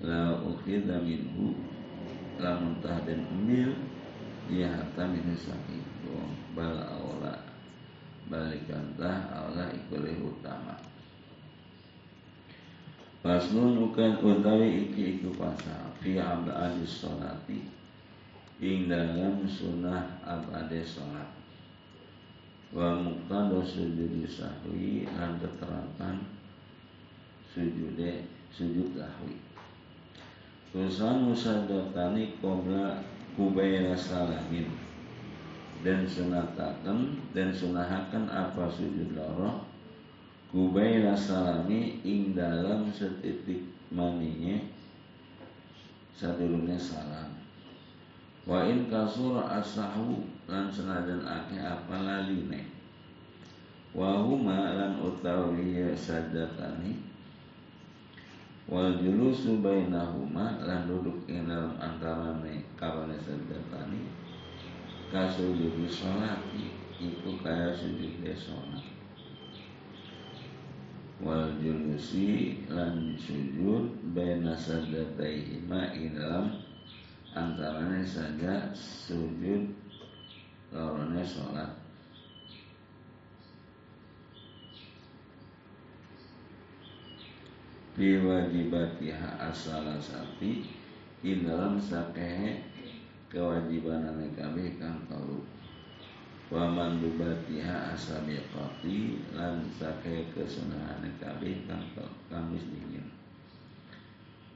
la 0.00 0.40
ukhidha 0.40 1.04
minhu 1.04 1.52
lamun 2.40 2.80
tahden 2.80 3.28
umil 3.28 3.76
dia 4.48 4.72
harta 4.72 5.04
min 5.04 5.36
sakit 5.36 5.84
wong 6.08 6.32
bal 6.56 6.80
aula 6.80 7.51
balikantah 8.30 9.30
aula 9.32 9.70
ikulih 9.72 10.18
utama. 10.22 10.78
Faslun 13.22 13.78
ukan 13.86 14.18
utawi 14.18 14.90
iki 14.90 15.18
iku 15.18 15.30
pasal 15.38 15.94
fi 16.02 16.18
abadi 16.18 16.82
sholati. 16.82 17.62
Ing 18.62 18.86
dalam 18.86 19.42
sunnah 19.46 20.22
abade 20.22 20.82
sholat. 20.82 21.30
Wa 22.70 22.98
muqtada 22.98 23.62
sujud 23.62 24.22
sahwi 24.26 25.06
lan 25.18 25.38
keterapan 25.38 26.22
sujude 27.50 28.26
sujud 28.54 28.94
sahwi. 28.94 29.38
Tusan 30.70 31.30
musadatani 31.30 32.38
kobra 32.38 33.02
kubaira 33.34 33.98
salamin 33.98 34.91
dan 35.82 36.06
sunatakan 36.06 37.18
dan 37.34 37.50
sunahakan 37.50 38.30
apa 38.30 38.70
sujud 38.70 39.18
loroh 39.18 39.72
Kubaila 40.52 41.16
salami 41.16 41.96
ing 42.04 42.36
dalam 42.36 42.84
setitik 42.92 43.64
maninya 43.88 44.60
sadurunge 46.12 46.76
salam. 46.76 47.32
Wa 48.44 48.68
in 48.68 48.84
kasur 48.92 49.40
asahu 49.40 50.20
lan 50.52 50.68
senajan 50.68 51.24
akeh 51.24 51.56
apa 51.56 52.04
laline. 52.04 52.68
Wa 53.96 54.20
huma 54.20 54.76
lan 54.76 55.00
utawi 55.00 55.72
ya 55.72 55.96
sadatani 55.96 57.00
wal 58.68 58.92
julusu 59.00 59.56
bainahuma 59.64 60.60
lan 60.68 60.84
duduk 60.84 61.24
ing 61.32 61.48
dalam 61.48 61.80
antarane 61.80 62.60
kawane 62.76 63.16
sadatani 63.24 64.04
kasujudi 65.12 65.84
sholati 65.92 66.72
iku 66.96 67.36
kaya 67.44 67.76
sujud 67.76 68.24
sholat. 68.32 68.80
Wal 71.20 71.52
julusi 71.60 72.58
lan 72.72 73.12
sujud 73.20 73.92
baina 74.16 74.56
sajdatayhima 74.56 75.92
ing 75.92 76.16
dalam 76.16 76.64
antaranya 77.36 78.00
saja 78.08 78.72
sujud 78.72 79.76
lorone 80.72 81.20
sholat. 81.20 81.76
Biwajibatiha 87.92 89.36
asala 89.52 90.00
sapi 90.00 90.64
ing 91.20 91.44
dalam 91.44 91.76
sakehe 91.76 92.71
kewajiban 93.32 94.04
kami 94.36 94.76
kang 94.76 95.00
kalu 95.08 95.40
waman 96.52 97.00
bubatiha 97.00 97.96
asabiqati 97.96 99.24
lan 99.32 99.64
sakai 99.72 100.28
kesunahan 100.36 101.00
kami 101.16 101.64
kang 101.64 101.80
kamis 102.28 102.68
dingin. 102.68 103.08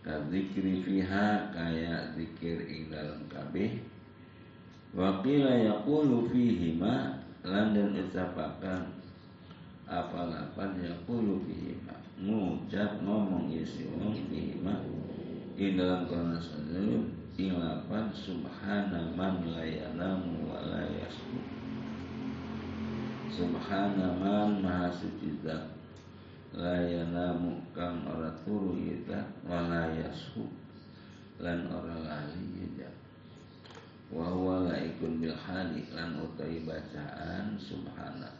Kadzikri 0.04 0.84
fiha 0.84 1.50
kaya 1.56 2.12
zikir 2.14 2.68
ing 2.68 2.92
dalam 2.92 3.24
kabeh. 3.32 3.80
Wa 4.92 5.24
qila 5.24 5.56
yaqulu 5.56 6.28
fihi 6.28 6.76
ma 6.76 7.16
lan 7.42 7.72
dan 7.72 7.96
ucapakan 7.96 8.92
apa 9.88 10.20
lapan 10.30 10.78
yaqulu 10.84 11.42
fihi 11.48 11.80
ma 11.88 11.96
ngucap 12.20 13.02
ngomong 13.02 13.50
isi 13.50 13.88
wong 13.88 14.14
fihi 14.30 14.60
ma 14.60 14.78
ing 15.56 15.74
dalam 15.80 16.06
kona 16.06 16.38
sedulur 16.38 17.25
58 17.36 18.16
Subhana 18.16 19.12
man 19.12 19.44
la 19.52 19.60
yanamu 19.60 20.48
wa 20.48 20.56
la 20.56 20.88
Subhana 23.28 24.16
man 24.16 24.64
maha 24.64 24.88
sujida 24.88 25.68
La 26.56 26.80
yanamu 26.80 27.60
kang 27.76 28.08
ora 28.08 28.32
turu 28.40 28.80
yita 28.80 29.20
Wa 29.44 29.68
la 29.68 29.92
Lan 31.36 31.60
ora 31.68 31.96
lali 32.00 32.44
yita 32.56 32.88
Wa 34.08 34.32
huwa 34.32 34.72
laikun 34.72 35.20
bilhali 35.20 35.92
Lan 35.92 36.16
utai 36.16 36.64
bacaan 36.64 37.60
Subhana 37.60 38.32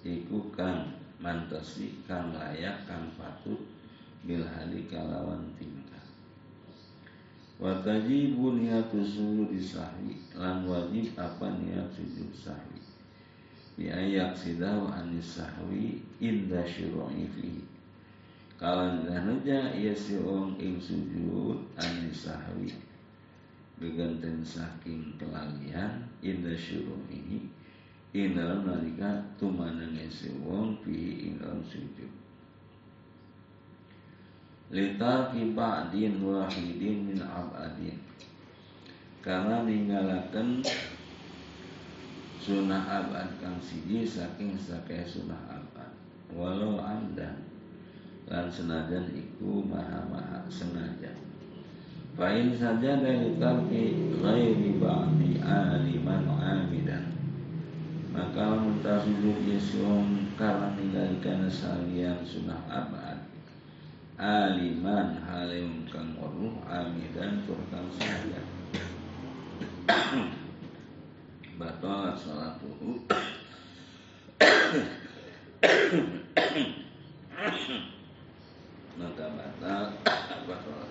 Iku 0.00 0.48
kang 0.56 0.96
mantasi 1.20 2.00
kang 2.08 2.32
layak 2.32 2.88
kang 2.88 3.12
patut 3.20 3.60
Bilhali 4.24 4.88
kalawan 4.88 5.52
timu 5.60 5.83
wa 7.62 7.78
tajibu 7.82 8.58
niyatu 8.58 9.04
sujudi 9.06 9.62
sahwi 9.62 10.18
lan 10.34 10.66
wajib 10.66 11.14
apa 11.14 11.54
niat 11.62 11.86
sujud 11.94 12.30
sahwi 12.34 12.82
bi 13.74 13.90
ayak 13.90 14.34
sidaw 14.38 14.86
anis 14.90 15.38
sahwi 15.38 15.98
inda 16.22 16.62
syuru'i 16.62 17.26
fihi. 17.34 17.62
Kalan 18.54 19.02
dahnuja 19.02 19.74
si 19.98 20.14
ong 20.22 20.54
ing 20.62 20.78
sujud 20.78 21.58
anis 21.74 22.26
sahwi 22.30 22.70
beganten 23.82 24.46
saking 24.46 25.18
kelalian 25.18 26.06
inda 26.22 26.54
syuru'i 26.54 27.50
ing 28.14 28.38
dalam 28.38 28.62
nalika 28.62 29.26
tumanang 29.34 29.98
si 30.06 30.30
wong 30.38 30.78
fi 30.86 31.26
ing 31.26 31.42
dalam 31.42 31.58
sujud 31.66 32.23
litarki 34.74 35.54
ba'din 35.54 36.18
wahidin 36.18 37.06
min 37.06 37.22
abadin. 37.22 37.94
Karena 39.22 39.62
ninggalakan 39.62 40.60
sunah 42.42 42.82
abad 42.82 43.38
kang 43.38 43.56
siji 43.62 44.02
saking 44.02 44.58
sakai 44.58 45.06
sunah 45.06 45.38
abad. 45.46 45.94
Walau 46.34 46.82
amdan 46.82 47.46
lan 48.26 48.50
senajan 48.50 49.14
iku 49.14 49.62
maha-maha 49.62 50.42
sengaja 50.50 51.12
Fa'in 52.14 52.54
saja 52.54 52.98
dari 52.98 53.38
tarki 53.38 54.14
ghairi 54.18 54.78
ba'di 54.82 55.38
aliman 55.38 56.26
amidan. 56.34 57.14
Maka 58.14 58.58
muntah 58.58 59.02
sujud 59.02 59.42
yesyum 59.46 60.30
karena 60.38 60.74
ninggalkan 60.78 61.50
salian 61.50 62.22
sunah 62.22 62.62
abad 62.70 63.13
Aliman 64.24 65.20
halim 65.28 65.84
kang 65.84 66.16
waruh 66.16 66.56
amidan 66.64 67.44
turkang 67.44 67.84
saja 68.00 68.40
batalat 71.60 72.16
salatuhu 72.16 73.04
maka 78.96 79.26
batal 79.28 79.92
batalat 80.48 80.88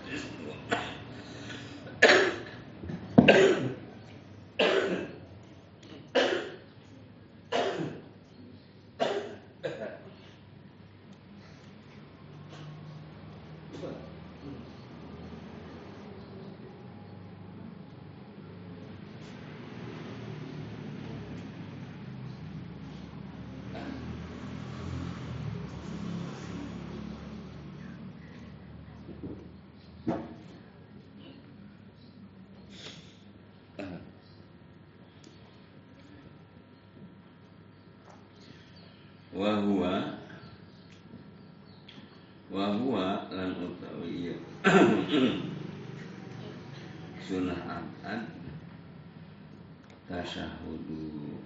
Wahua 39.33 40.23
Wahua 42.53 43.25
lan 43.33 43.49
utawi 43.57 44.29
iya 44.29 44.35
Sunnah 47.17 47.57
abad 47.65 48.29
Tasyahudu 50.05 51.41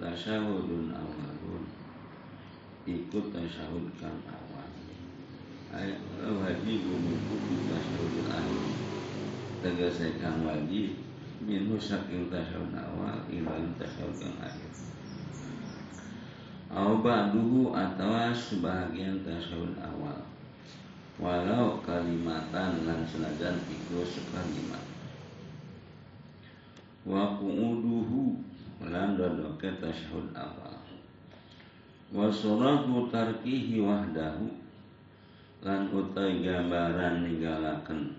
Tasyahudun 0.00 0.96
awalun. 0.96 1.64
Ikut 2.88 3.36
tasyahud 3.36 3.84
kang 4.00 4.16
awal. 4.24 4.72
Ayat 5.76 6.00
wajib 6.24 6.88
mengikuti 6.88 7.68
tasyahudun 7.68 8.26
akhir 8.26 8.62
Tegasai 9.60 10.18
kang 10.18 10.42
wajib 10.42 10.98
Minhu 11.44 11.76
saking 11.76 12.32
tasyahud 12.32 12.72
awal 12.72 13.20
Ibadah 13.28 13.76
tasyahud 13.76 14.16
kang 14.16 14.40
akhir. 14.40 14.72
Au 16.72 17.04
ba'duhu 17.04 17.76
atau 17.76 18.32
sebahagian 18.32 19.20
tasyahud 19.20 19.76
awal. 19.84 20.24
Walau 21.20 21.84
kalimatan 21.84 22.88
lan 22.88 23.04
senajan 23.04 23.60
iku 23.68 24.00
sekalimat. 24.08 24.80
Wa 27.04 27.36
ku'uduhu 27.36 28.49
lan 28.80 29.20
dodoke 29.20 29.68
tasyahud 29.76 30.32
awal 30.32 30.80
Wa 32.10 32.26
suratu 32.26 33.06
tarkihi 33.06 33.78
wahdahu. 33.78 34.50
Lan 35.60 35.92
utai 35.92 36.40
gambaran 36.40 37.22
ninggalaken 37.22 38.16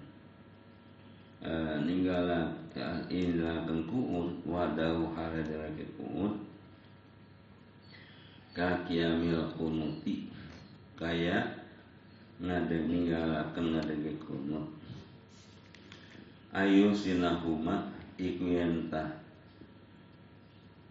e, 1.41 1.52
Ninggalaken 1.84 3.10
Ninggalaken 3.10 3.89
ku'ud 3.89 4.45
Wahdahu 4.47 5.12
haradarake 5.12 5.84
ku'ud. 6.00 6.38
Kakiamil 8.56 9.43
kunuti 9.58 10.32
kaya 10.95 11.39
ngade 12.39 12.88
ninggalaken 12.88 13.76
ngadege 13.76 14.15
kunut. 14.24 14.67
Ayo 16.52 16.91
sinahuma 16.91 17.89
iku 18.19 18.43
yentah 18.52 19.21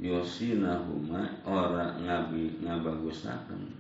yosinahuma 0.00 1.28
ora 1.44 2.00
ngabi 2.00 2.64
ngabagusaken. 2.64 3.76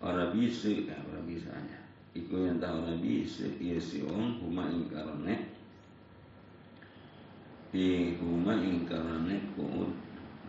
Ora 0.00 0.32
bisa 0.32 0.72
eh, 0.72 0.96
ora 0.96 1.20
bisanya 1.28 1.76
iku 2.16 2.48
yentah 2.48 2.72
ora 2.72 2.96
bisa 2.96 3.44
si 3.60 4.00
wong 4.00 4.40
huma 4.40 4.72
ing 4.72 4.88
karone 4.88 5.36
di 7.68 8.16
huma 8.16 8.56
ing 8.56 8.88
karone 8.88 9.36
kuud 9.52 9.92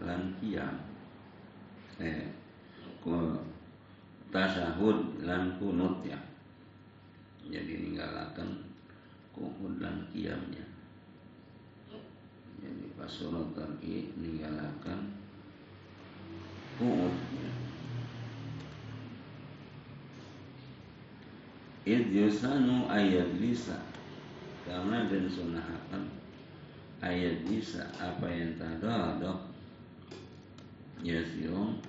lan 0.08 0.32
kiam. 0.40 0.80
Eh, 2.00 2.32
tasahud 4.32 5.20
lan 5.28 5.60
kunut 5.60 6.00
ya. 6.08 6.18
Jadi 7.52 7.92
ninggalakan 7.92 8.64
kunut 9.36 9.84
dan 9.84 10.08
kiamnya 10.16 10.71
jadi 12.62 12.86
pas 12.93 13.10
surat 13.10 13.50
tarki 13.58 14.13
ninggalakan 14.15 15.17
kunut 16.78 17.15
ya. 17.34 17.52
Id 21.82 22.13
ayat 22.13 23.30
lisa 23.41 23.82
Karena 24.69 25.10
dan 25.10 25.26
sunahakan 25.26 26.13
Ayat 27.02 27.41
lisa 27.50 27.89
Apa 27.97 28.30
yang 28.30 28.54
tadadok 28.54 29.50
Yasiong 31.02 31.82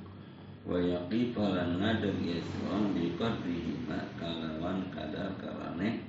wa 0.62 0.78
yaqifa 0.78 1.42
lan 1.42 1.82
ngadeg 1.82 2.16
yasron 2.22 2.94
bi 2.94 3.12
qadrihi 3.18 3.82
ma 3.84 3.98
kalawan 4.14 4.86
kadar 4.94 5.34
karane. 5.42 6.06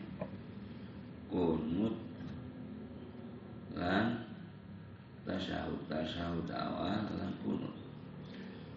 Kunut. 1.28 1.97
Lan 3.73 4.21
tasyahud 5.24 5.80
tasyahud 5.88 6.48
awal 6.52 7.04
lan 7.16 7.32
kunut 7.44 7.76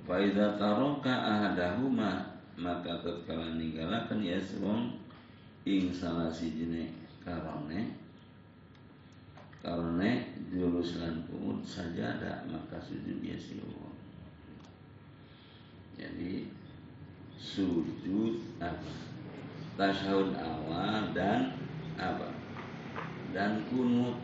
fa 0.07 0.19
idza 0.23 0.55
taraka 0.59 1.13
ahadahuma 1.13 2.39
maka 2.57 3.03
tatkala 3.03 3.59
ninggalaken 3.59 4.23
yasron 4.23 4.97
ing 5.67 5.91
salah 5.91 6.31
sijine 6.31 6.95
karone 7.23 7.95
karena 9.61 10.23
jurus 10.49 11.03
lan 11.03 11.27
kunut 11.27 11.61
sajadah 11.67 12.47
maka 12.47 12.79
sujud 12.79 13.19
yasirun 13.21 13.87
jadi 15.97 16.45
sujud 17.41 18.61
apa? 18.61 18.93
Tasyahud 19.77 20.37
awal 20.37 21.13
dan 21.17 21.57
apa? 21.97 22.29
Dan 23.33 23.65
kunut. 23.73 24.17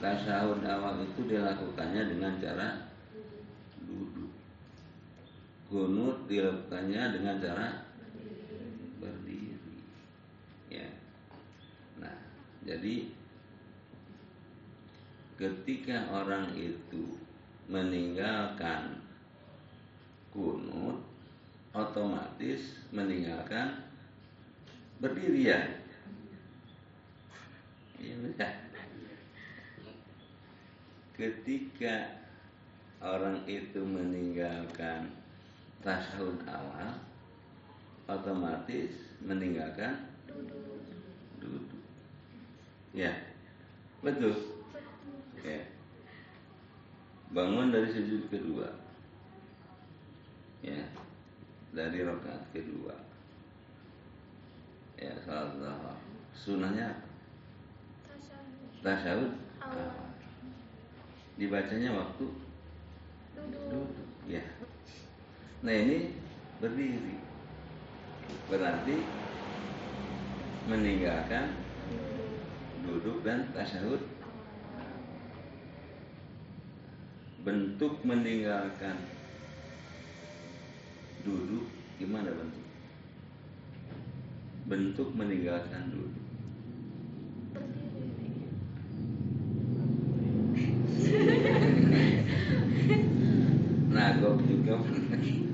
Ya. 0.00 0.16
Tasyahud 0.16 0.64
awal 0.64 1.04
itu 1.04 1.28
dilakukannya 1.28 2.02
dengan 2.08 2.32
cara 2.40 2.88
duduk. 3.84 4.32
Kunut 5.68 6.24
dilakukannya 6.24 7.20
dengan 7.20 7.36
cara 7.36 7.84
berdiri. 8.96 9.76
Ya. 10.72 10.88
Nah, 12.00 12.16
jadi 12.64 13.12
ketika 15.36 16.08
orang 16.08 16.56
itu 16.56 17.20
meninggalkan 17.68 19.04
kunut 20.32 21.04
otomatis 21.76 22.80
meninggalkan 22.88 23.84
berdirian. 24.96 25.76
Iya 28.00 28.16
betul. 28.24 28.69
Ketika 31.20 32.16
orang 33.04 33.44
itu 33.44 33.76
meninggalkan 33.84 35.12
tasawuf 35.84 36.40
awal, 36.48 36.96
otomatis 38.08 38.88
meninggalkan 39.20 40.08
duduk. 41.36 41.76
Ya, 42.96 43.12
betul. 44.00 44.32
Ya. 45.44 45.60
Bangun 47.36 47.68
dari 47.68 47.92
sujud 47.92 48.32
kedua. 48.32 48.80
Ya, 50.64 50.88
dari 51.76 52.00
rakaat 52.00 52.48
kedua. 52.56 52.96
Ya, 54.96 55.12
salah 55.28 55.92
Sunahnya 56.32 56.96
apa? 56.96 57.04
Tasyahud 58.80 59.50
Dibacanya 61.40 61.96
waktu 61.96 62.28
duduk. 63.32 63.88
Ya. 64.28 64.44
Nah 65.64 65.72
ini 65.72 66.12
berdiri. 66.60 67.16
Berarti 68.52 69.00
meninggalkan 70.68 71.56
duduk 72.84 73.24
dan 73.24 73.48
tasyahud 73.56 74.04
bentuk 77.40 78.04
meninggalkan 78.04 79.00
duduk 81.24 81.64
gimana 81.96 82.28
bentuk? 82.28 82.66
Bentuk 84.68 85.08
meninggalkan 85.16 85.88
duduk. 85.88 86.19
Juga 95.20 95.48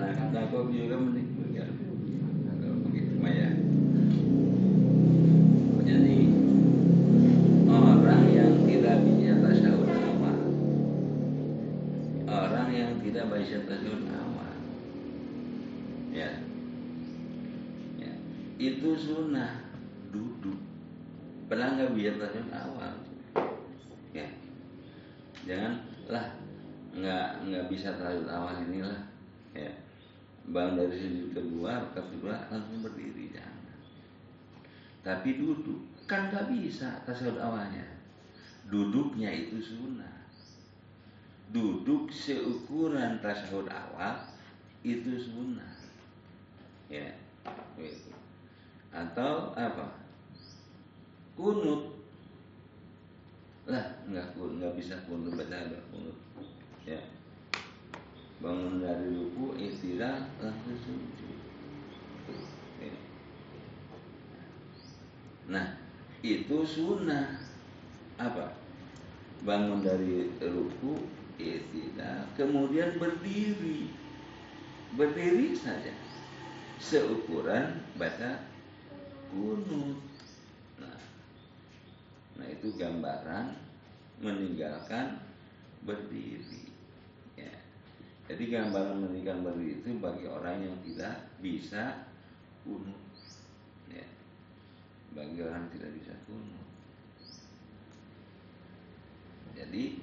nah 0.00 0.32
nagok 0.32 0.72
juga 0.72 0.96
meninggalkan 0.96 1.76
begitu 2.88 3.12
ya. 3.20 3.50
Jadi 5.90 6.18
orang 12.30 12.68
yang 12.70 13.02
tidak 13.02 13.26
bisa 13.34 13.58
awal, 14.06 14.54
ya, 16.14 16.30
ya 17.98 18.12
itu 18.62 18.94
sunnah 18.94 19.66
duduk. 20.14 20.62
Pernah 21.50 21.74
nggak 21.74 21.98
bisa 21.98 22.14
tasyahud 22.22 22.54
awal, 22.54 22.94
ya, 24.14 24.30
janganlah 25.42 26.38
nggak 26.94 27.26
nggak 27.50 27.66
bisa 27.66 27.98
tasyahud 27.98 28.30
awal 28.30 28.54
inilah, 28.70 29.09
ya, 29.56 29.70
bang 30.50 30.78
dari 30.78 30.94
sujud 30.94 31.30
kedua, 31.34 31.90
rakaat 31.90 32.06
kedua 32.14 32.34
langsung 32.50 32.82
berdiri 32.86 33.34
jangan. 33.34 33.78
Tapi 35.00 35.40
duduk 35.40 35.80
kan 36.04 36.28
nggak 36.28 36.52
bisa 36.52 37.00
tasyahud 37.08 37.40
awalnya. 37.40 37.86
Duduknya 38.68 39.30
itu 39.32 39.58
sunnah. 39.62 40.26
Duduk 41.50 42.12
seukuran 42.12 43.18
tasyahud 43.18 43.66
awal 43.66 44.22
itu 44.86 45.18
sunnah. 45.18 45.74
Ya, 46.90 47.14
gitu. 47.78 48.10
Atau 48.90 49.54
apa? 49.54 49.94
Kunut. 51.38 52.02
Lah, 53.70 53.86
nggak 54.10 54.34
nggak 54.34 54.74
bisa 54.74 54.98
kunut 55.06 55.38
baca 55.38 55.58
kunut. 55.94 56.18
Ya. 56.82 56.98
Bangun 58.40 58.80
dari 58.80 59.04
ruku, 59.12 59.52
istirahat, 59.60 60.32
langsung 60.40 60.80
sujud. 60.80 61.38
Nah, 65.50 65.76
itu 66.24 66.62
sunnah 66.64 67.36
apa? 68.16 68.56
Bangun 69.44 69.84
dari 69.84 70.32
ruku, 70.40 71.04
istirahat, 71.36 72.32
kemudian 72.38 72.96
berdiri, 72.96 73.92
berdiri 74.96 75.52
saja, 75.52 75.92
seukuran 76.80 77.84
baca 78.00 78.40
kunut. 79.28 80.00
Nah, 80.80 81.00
nah 82.40 82.46
itu 82.48 82.72
gambaran 82.78 83.52
meninggalkan 84.22 85.20
berdiri. 85.84 86.69
Jadi 88.30 88.46
gambaran 88.46 89.10
meninggalkan 89.10 89.42
berdiri 89.42 89.82
itu 89.82 89.98
bagi 89.98 90.30
orang 90.30 90.62
yang 90.62 90.78
tidak 90.86 91.34
bisa 91.42 92.06
kunut. 92.62 93.02
Ya 93.90 94.06
bagi 95.18 95.42
orang 95.42 95.66
tidak 95.74 95.90
bisa 95.98 96.14
kunut. 96.30 96.66
Jadi 99.58 99.98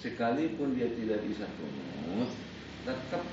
sekalipun 0.00 0.72
dia 0.72 0.88
tidak 0.96 1.20
bisa 1.28 1.44
kunut, 1.60 2.32
tetap 2.88 3.24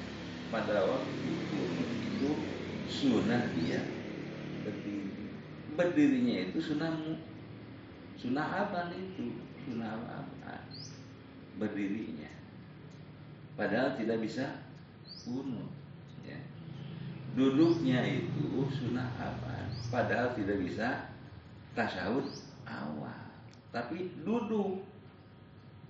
pada 0.51 0.83
waktu 0.83 1.31
kunut 1.47 1.89
itu 2.03 2.31
sunnah 2.91 3.47
dia 3.55 3.79
berdiri. 4.67 5.31
Berdirinya 5.79 6.35
itu 6.51 6.59
sunnahmu. 6.59 7.15
Sunnah 8.19 8.67
apa 8.67 8.91
itu? 8.91 9.39
Sunnah 9.63 10.03
apa? 10.03 10.67
Berdirinya. 11.55 12.42
Padahal 13.53 13.93
tidak 13.93 14.17
bisa 14.25 14.65
kunut. 15.23 15.69
Ya. 16.25 16.39
Duduknya 17.37 18.01
itu 18.01 18.65
sunnah 18.73 19.09
apa? 19.21 19.69
Padahal 19.93 20.33
tidak 20.33 20.57
bisa 20.61 21.13
tasyahud 21.77 22.25
awal. 22.65 23.21
Tapi 23.73 24.09
duduk 24.25 24.85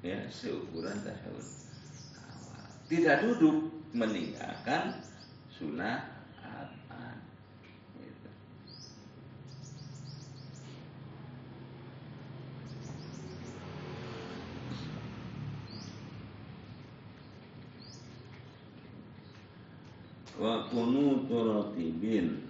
ya 0.03 0.27
seukuran 0.27 0.99
tasyahud 1.03 1.47
awal. 2.19 2.67
Tidak 2.91 3.17
duduk 3.23 3.71
meninggalkan 3.95 4.99
sunnah 5.51 6.27
apa? 6.43 7.19
Gitu. 7.99 8.29
Wa 20.33 20.65
kunutu 20.65 21.45
ratibin. 21.45 22.41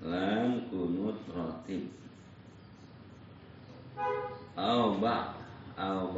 Lam 0.00 0.64
kunut 0.72 1.20
ratib. 1.28 1.84
Au 4.56 4.96
ba' 4.96 5.36
Au 5.76 6.16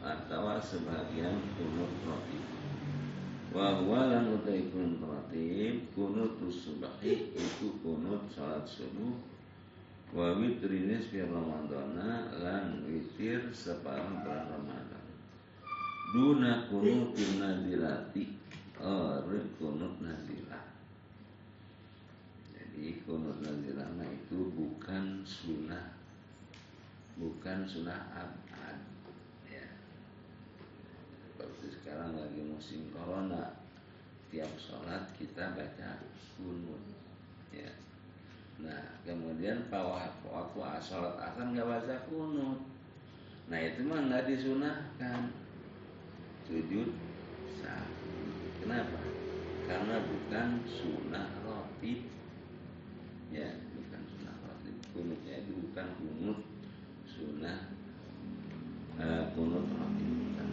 Atau 0.00 0.48
sebagian 0.64 1.36
kunut 1.60 1.92
ratib. 2.08 2.44
Wa 3.52 3.84
huwa 3.84 4.08
lan 4.08 4.32
utai 4.32 4.72
kunut 4.72 5.04
ratib 5.04 5.92
Kunut 5.92 6.40
subahi 6.48 7.36
Itu 7.36 7.76
kunut 7.84 8.24
salat 8.32 8.64
subuh. 8.64 9.12
Wa 10.16 10.32
witrinis 10.40 11.12
fi 11.12 11.20
Ramadana 11.20 12.32
Lan 12.40 12.88
witir 12.88 13.52
separuh 13.52 14.24
bulan 14.24 14.56
Ramadan 14.56 15.04
Duna 16.16 16.64
kunut 16.72 17.12
nadirati 17.36 18.41
Or 18.82 19.22
kunut 19.62 20.02
nadilah 20.02 20.66
Jadi 22.50 22.98
kunut 23.06 23.38
nazilana 23.38 24.02
itu 24.10 24.50
bukan 24.58 25.22
sunnah. 25.22 25.94
Bukan 27.14 27.62
sunnah 27.62 28.10
abad 28.10 28.82
ya. 29.46 29.70
Seperti 31.30 31.78
sekarang 31.78 32.18
lagi 32.18 32.42
musim 32.42 32.90
corona 32.90 33.62
Tiap 34.34 34.50
sholat 34.58 35.14
kita 35.14 35.54
baca 35.54 36.02
kunut. 36.34 36.82
Ya. 37.54 37.70
Nah 38.58 38.98
kemudian 39.06 39.62
waktu 39.70 40.58
sholat 40.82 41.14
asar 41.22 41.54
nggak 41.54 41.70
baca 41.70 41.94
kunut. 42.10 42.58
Nah 43.46 43.60
itu 43.62 43.86
mah 43.86 44.10
nggak 44.10 44.26
disunahkan. 44.26 45.30
Sujud 46.50 46.90
sah 47.62 47.86
Kenapa? 48.62 49.02
Karena 49.66 50.06
bukan 50.06 50.48
sunnah 50.70 51.34
roti, 51.42 52.06
Ya, 53.34 53.58
bukan 53.74 54.02
sunnah 54.06 54.38
roti. 54.46 54.70
Kunutnya 54.94 55.42
itu 55.42 55.66
bukan 55.66 55.88
kunut 55.98 56.40
Sunnah 57.02 57.74
eh, 59.00 59.02
uh, 59.02 59.24
Kunut 59.34 59.66
roti 59.66 60.06
bukan. 60.06 60.48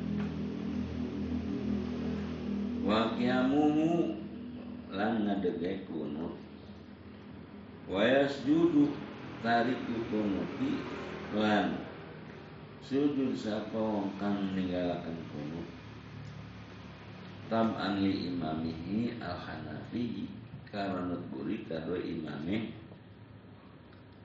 Wakiamumu 2.82 4.18
Lan 4.90 5.30
ngadegai 5.30 5.86
kunut 5.86 6.34
Wayas 7.86 8.42
tarik 8.42 8.90
Tariku 9.46 9.96
kunuti 10.10 10.82
Lan 11.38 11.78
Sujud 12.82 13.38
sapa 13.38 13.78
wong 13.78 14.18
kang 14.18 14.58
ninggalaken 14.58 15.14
kunut 15.30 15.79
tab'an 17.50 17.98
li 18.06 18.30
imamihi 18.30 19.18
al-hanafi 19.18 20.30
karena 20.70 21.18
buri 21.34 21.66
kadua 21.66 21.98
imame 21.98 22.78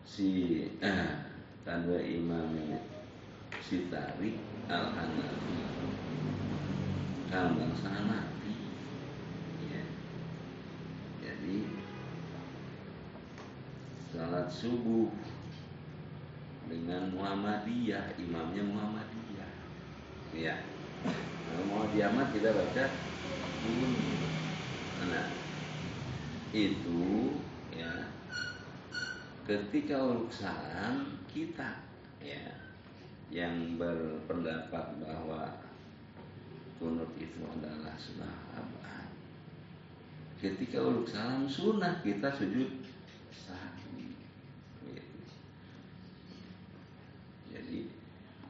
si 0.04 0.60
eh, 0.84 1.08
kadua 1.64 2.04
imame 2.04 2.84
si 3.64 3.88
tarik 3.88 4.36
al-hanafi. 4.68 5.56
Kang 7.32 7.56
bangsa 7.56 7.88
Hanafi. 7.88 8.54
Ya. 9.72 9.82
jadi 11.24 11.66
salat 14.12 14.52
subuh 14.52 15.08
dengan 16.68 17.08
Muhammadiyah 17.16 18.20
imamnya 18.20 18.62
Muhammadiyah. 18.68 19.52
Ya. 20.36 20.60
Kalau 21.48 21.64
mau 21.68 21.84
diamat 21.90 22.30
kita 22.36 22.52
baca 22.52 22.84
ini 23.64 24.14
nah 25.08 25.28
itu 26.54 27.34
ya 27.72 28.12
ketika 29.48 29.96
uluk 29.98 30.30
salam 30.30 31.18
kita 31.32 31.82
ya 32.20 32.54
yang 33.32 33.80
berpendapat 33.80 35.00
bahwa 35.00 35.64
kunut 36.78 37.10
itu 37.16 37.40
adalah 37.48 37.96
sunnah 37.96 38.36
abad 38.54 39.08
ketika 40.38 40.78
uluk 40.78 41.08
salam 41.08 41.48
sunnah 41.48 42.04
kita 42.04 42.28
sujud 42.30 42.84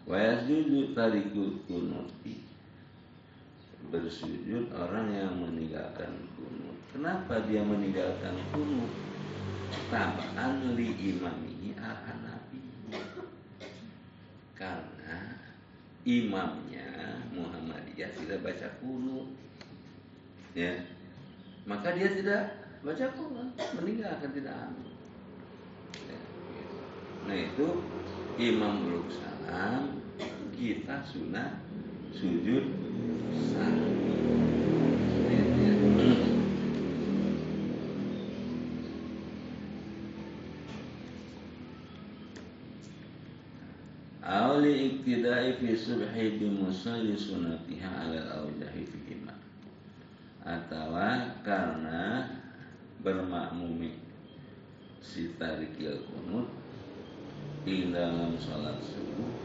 Wa 0.05 0.20
yasjudu 0.20 0.92
tarikul 0.92 1.64
kunuti 1.64 2.43
Bersujud 3.92 4.73
orang 4.73 5.12
yang 5.12 5.35
meninggalkan 5.40 6.29
kunut 6.37 6.77
Kenapa 6.92 7.44
dia 7.49 7.61
meninggalkan 7.64 8.37
kunut? 8.55 8.92
Tabaan 9.90 10.79
li 10.79 10.94
imamihi 10.94 11.75
al-hanafi 11.77 12.62
Karena 14.55 15.40
imamnya 16.07 17.20
Muhammadiyah 17.35 18.14
tidak 18.16 18.40
baca 18.44 18.68
kunut 18.81 19.29
Ya. 20.55 20.87
Maka 21.66 21.99
dia 21.99 22.09
tidak 22.14 22.42
baca 22.85 23.07
kunut 23.16 23.51
Meninggalkan 23.75 24.31
tidak 24.31 24.70
gitu. 24.79 24.94
Nah 27.25 27.37
itu 27.40 27.68
Imam 28.37 28.85
belum 28.85 29.07
salam 29.09 30.05
kita 30.53 31.01
sunnah 31.07 31.57
sujud 32.12 32.64
Awli 44.25 44.73
iktidai 44.88 45.61
fi 45.61 45.77
subhi 45.77 46.40
bi 46.40 46.49
musalli 46.49 47.12
sunatiha 47.12 48.09
ala 48.09 48.40
awjahi 48.40 48.83
fi 48.88 48.99
iman 49.12 49.37
Atau 50.40 50.97
karena 51.44 52.33
bermakmumi 53.05 53.92
si 55.05 55.37
tarikil 55.37 56.01
kunut 56.09 56.49
di 57.68 57.92
dalam 57.92 58.33
sholat 58.40 58.81
subuh 58.81 59.44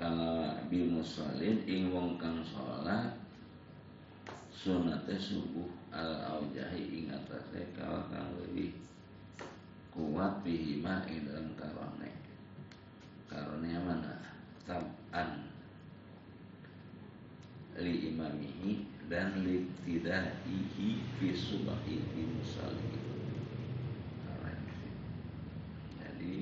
kalau 0.00 0.48
bimusallin 0.72 1.60
ing 1.68 1.92
wong 1.92 2.16
kang 2.16 2.40
salat 2.40 3.20
sunate 4.48 5.20
subuh 5.20 5.68
al 5.92 6.40
aujahi 6.40 6.88
ing 6.88 7.12
atase 7.12 7.68
kalau 7.76 8.08
kang 8.08 8.32
lebih 8.40 8.80
kuat 9.92 10.40
bihima 10.40 11.04
ing 11.04 11.28
dalam 11.28 11.52
karone 11.52 12.08
karone 13.28 13.70
mana 13.84 14.24
tab'an 14.64 15.44
li 17.76 18.16
imamihi 18.16 18.88
dan 19.12 19.36
li 19.44 19.68
tidaihi 19.84 20.88
fi 21.20 21.28
subahi 21.36 22.00
fi 22.08 22.20
musallin 22.24 23.04
jadi 26.00 26.32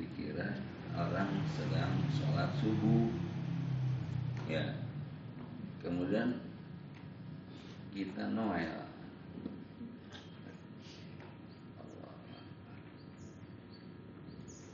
dikira 0.00 0.48
orang 0.96 1.44
sedang 1.58 1.92
sholat 2.14 2.50
subuh. 2.62 3.10
Ya. 4.46 4.78
Kemudian 5.82 6.38
kita 7.90 8.30
Noel. 8.30 8.86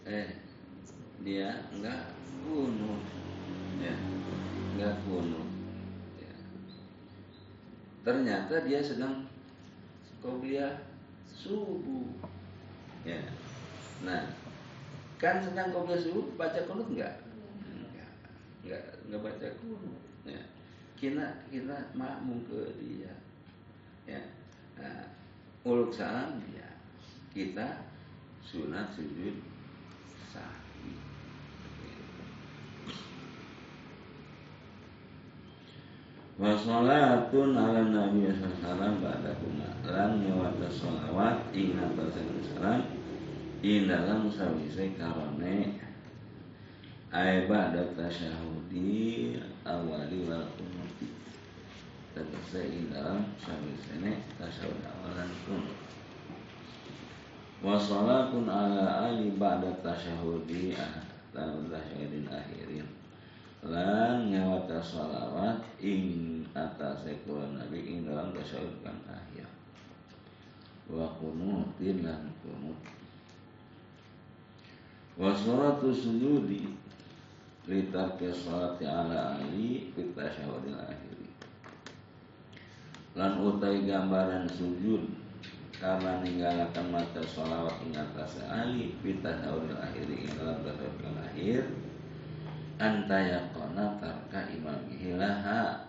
Eh 0.04 0.28
dia 1.24 1.64
enggak 1.72 2.12
kuno 2.44 3.00
ya 3.80 3.96
enggak 4.76 5.00
kuno 5.08 5.40
ya. 6.20 6.32
ternyata 8.04 8.68
dia 8.68 8.84
sedang 8.84 9.24
kopiah 10.20 10.84
subuh. 11.32 12.04
Ya. 13.08 13.24
Nah 14.04 14.33
Kan 15.24 15.40
sedang 15.40 15.72
qobliyah 15.72 16.04
subuh 16.04 16.36
baca 16.36 16.60
kunut 16.68 16.84
enggak? 16.92 17.24
Enggak. 17.64 18.12
Enggak, 18.60 18.84
enggak 19.08 19.20
baca 19.24 19.46
kunut. 19.56 20.00
Ya. 20.28 20.42
Kita 21.00 21.48
kita 21.48 21.96
makmum 21.96 22.44
ke 22.44 22.76
dia. 22.76 23.16
Ya. 24.04 24.20
Nah, 24.76 25.16
uluk 25.64 25.96
salam 25.96 26.44
dia. 26.44 26.76
Kita 27.32 27.88
sunat 28.44 28.92
sujud 28.92 29.40
sahwi. 30.28 30.92
Wa 36.36 36.52
salatun 36.52 37.56
ala 37.56 37.80
Nabi 37.80 38.28
sallallahu 38.28 38.44
alaihi 38.44 38.60
wasallam 38.60 38.94
ba'da 39.00 39.32
kuma 39.40 39.70
lan 39.88 40.20
nyawata 40.20 40.68
ingat 41.56 41.96
Rasulullah 41.96 43.03
di 43.64 43.88
dalam 43.88 44.28
sawise 44.28 44.92
karone. 45.00 45.80
Ay 47.08 47.48
ba'da 47.48 47.96
tasyahudi 47.96 49.40
awali 49.64 50.20
wal 50.28 50.44
kunuti 50.60 51.08
tegese 52.12 52.60
ing 52.68 52.92
dalam 52.92 53.24
sawisene 53.40 54.20
tasyahud 54.36 54.84
awalan 54.84 55.30
kunut 55.48 55.78
wa 57.64 57.80
salatun 57.80 58.44
ala 58.52 59.08
ali 59.08 59.32
ba'da 59.32 59.80
tasyahudi 59.80 60.76
dalam 61.32 61.64
tasyahudin 61.72 62.28
akhirin. 62.28 62.84
Lan 63.64 64.28
nyawata 64.28 64.84
salawat 64.84 65.64
ing 65.80 66.44
atase 66.52 67.16
kula 67.24 67.48
nabi 67.56 67.80
ing 67.80 68.04
dalam 68.04 68.36
tasyahud 68.36 68.76
kang 68.84 69.00
akhir. 69.08 69.48
Wa 70.92 71.08
kunutin 71.16 72.04
lan 72.04 72.28
kunut 72.44 73.03
wa 75.14 75.30
suratu 75.30 75.94
sujudi 75.94 76.74
litarki 77.70 78.34
salati 78.34 78.82
ala 78.84 79.38
ali 79.38 79.94
kita 79.94 80.26
syawadil 80.26 80.74
akhiri 80.74 81.14
lan 83.14 83.38
utai 83.40 83.86
gambaran 83.86 84.44
sujud. 84.50 85.22
Karena 85.74 86.22
ninggalakan 86.22 86.86
mata 86.94 87.18
sholawat 87.22 87.82
ing 87.82 87.94
atas 87.98 88.42
ali 88.46 88.94
kita 89.02 89.42
syawadil 89.42 89.78
akhiri 89.78 90.26
ing 90.26 90.30
dalam 90.38 90.58
tasawuf 90.62 91.02
akhir. 91.18 91.62
Anta 92.78 93.18
yakona 93.22 93.98
tarka 94.02 94.50
imamihi 94.50 95.14
laha. 95.14 95.86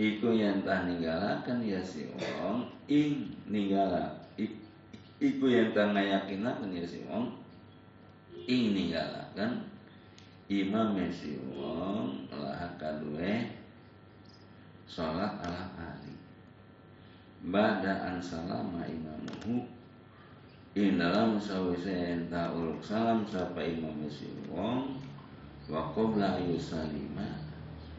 Iku 0.00 0.32
yang 0.32 0.64
tah 0.64 0.88
ninggalakan 0.88 1.60
ya 1.60 1.80
si 1.84 2.08
wong. 2.16 2.68
Ing 2.88 3.36
ninggala 3.48 4.16
iku 5.20 5.44
yang 5.52 5.76
tah 5.76 5.92
ngayakinakan 5.92 6.72
ya 6.72 6.84
si 6.84 7.04
wong 7.04 7.36
ing 8.50 8.74
ninggalaken 8.74 9.62
imam 10.50 10.98
si 11.14 11.38
wong 11.54 12.26
lah 12.34 12.74
kadue 12.74 13.46
salat 14.90 15.38
ala 15.38 15.70
ali. 15.78 16.18
Bada 17.46 18.10
an 18.10 18.18
salama 18.18 18.82
imamuhu. 18.82 19.70
Ing 20.74 20.98
dalam 20.98 21.38
sawise 21.38 21.94
enta 21.94 22.50
uluk 22.50 22.82
salam 22.82 23.22
sapa 23.22 23.62
imam 23.62 24.10
si 24.10 24.26
wong. 24.50 24.98
Wa 25.70 25.94
qabla 25.94 26.42
yusalima 26.42 27.46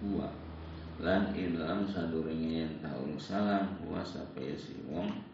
huwa. 0.04 0.28
Lan 0.99 1.32
in 1.32 1.56
lam 1.56 1.88
sadurunge 1.88 2.60
yen 2.60 2.72
taun 2.84 3.16
salam 3.16 3.80
huwa 3.80 4.04
sampai 4.04 4.52
si 4.60 4.76
wong 4.91 5.31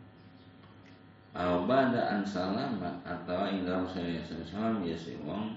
ba'da 1.37 2.17
an 2.17 2.25
salama 2.25 2.97
atau 3.05 3.45
ing 3.45 3.61
saya 3.85 4.17
salam 4.25 4.81
ya 4.81 4.97
si 4.97 5.13
wong 5.21 5.53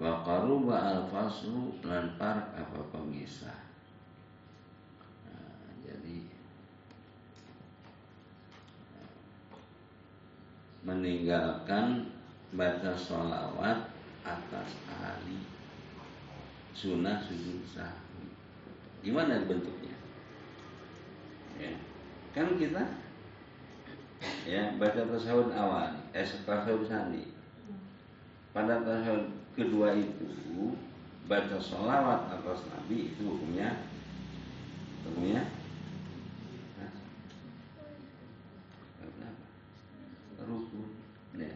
wa 0.00 0.24
qaruba 0.24 0.72
al 0.72 1.04
faslu 1.12 1.76
lan 1.84 2.16
par 2.16 2.48
apa 2.56 2.80
pemisah 2.88 3.60
nah, 5.28 5.68
jadi 5.84 6.24
meninggalkan 10.80 12.08
baca 12.56 12.96
sholawat 12.96 13.92
atas 14.24 14.80
ahli 14.88 15.44
sunnah 16.72 17.20
sujud 17.20 17.60
sahwi 17.68 18.32
gimana 19.04 19.44
bentuknya 19.44 19.92
ya. 21.60 21.76
kan 22.32 22.56
kita 22.56 22.80
ya 24.46 24.74
baca 24.78 25.00
tasawuf 25.06 25.50
awal 25.54 25.98
eh 26.14 26.26
tasawuf 26.46 26.86
sandi 26.86 27.30
pada 28.52 28.84
tasawuf 28.84 29.32
kedua 29.56 29.96
itu 29.96 30.26
baca 31.32 31.56
sholawat 31.56 32.28
atas 32.28 32.66
nabi 32.68 33.14
itu 33.14 33.22
hukumnya. 33.24 33.88
Hukumnya? 35.06 35.42
Rukun. 40.42 40.88
Ya. 41.38 41.54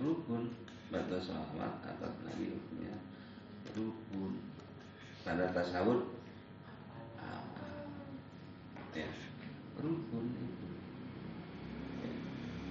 Rukun. 0.00 0.42
Baca 0.88 1.16
sholawat 1.20 1.74
atas 1.84 2.14
nabi 2.24 2.56
hukumnya 2.56 2.96
rukun. 3.76 4.40
Pada 5.22 5.52
tasawuf 5.52 6.16
ya. 8.96 9.08
Rukun. 9.76 10.55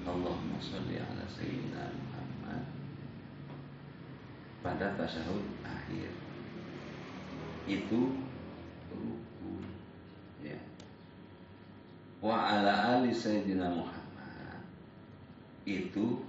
Allahumma 0.06 0.62
sholli 0.62 1.02
ala 1.02 1.26
sayyidina 1.26 1.90
Muhammad. 1.90 2.64
Pada 4.62 4.94
tasawuf 4.94 5.46
akhir. 5.66 6.14
Itu 7.66 8.22
rukun 8.94 9.66
ya. 10.46 10.62
Wa 12.22 12.62
ala 12.62 13.02
ali 13.02 13.10
sayyidina 13.10 13.74
Muhammad. 13.74 14.62
Itu 15.66 16.22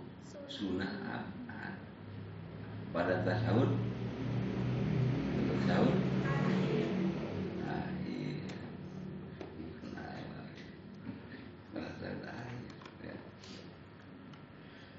sunnah 0.49 1.27
pada 2.97 3.21
tasawuf 3.29 3.77
tasawuf 5.69 6.16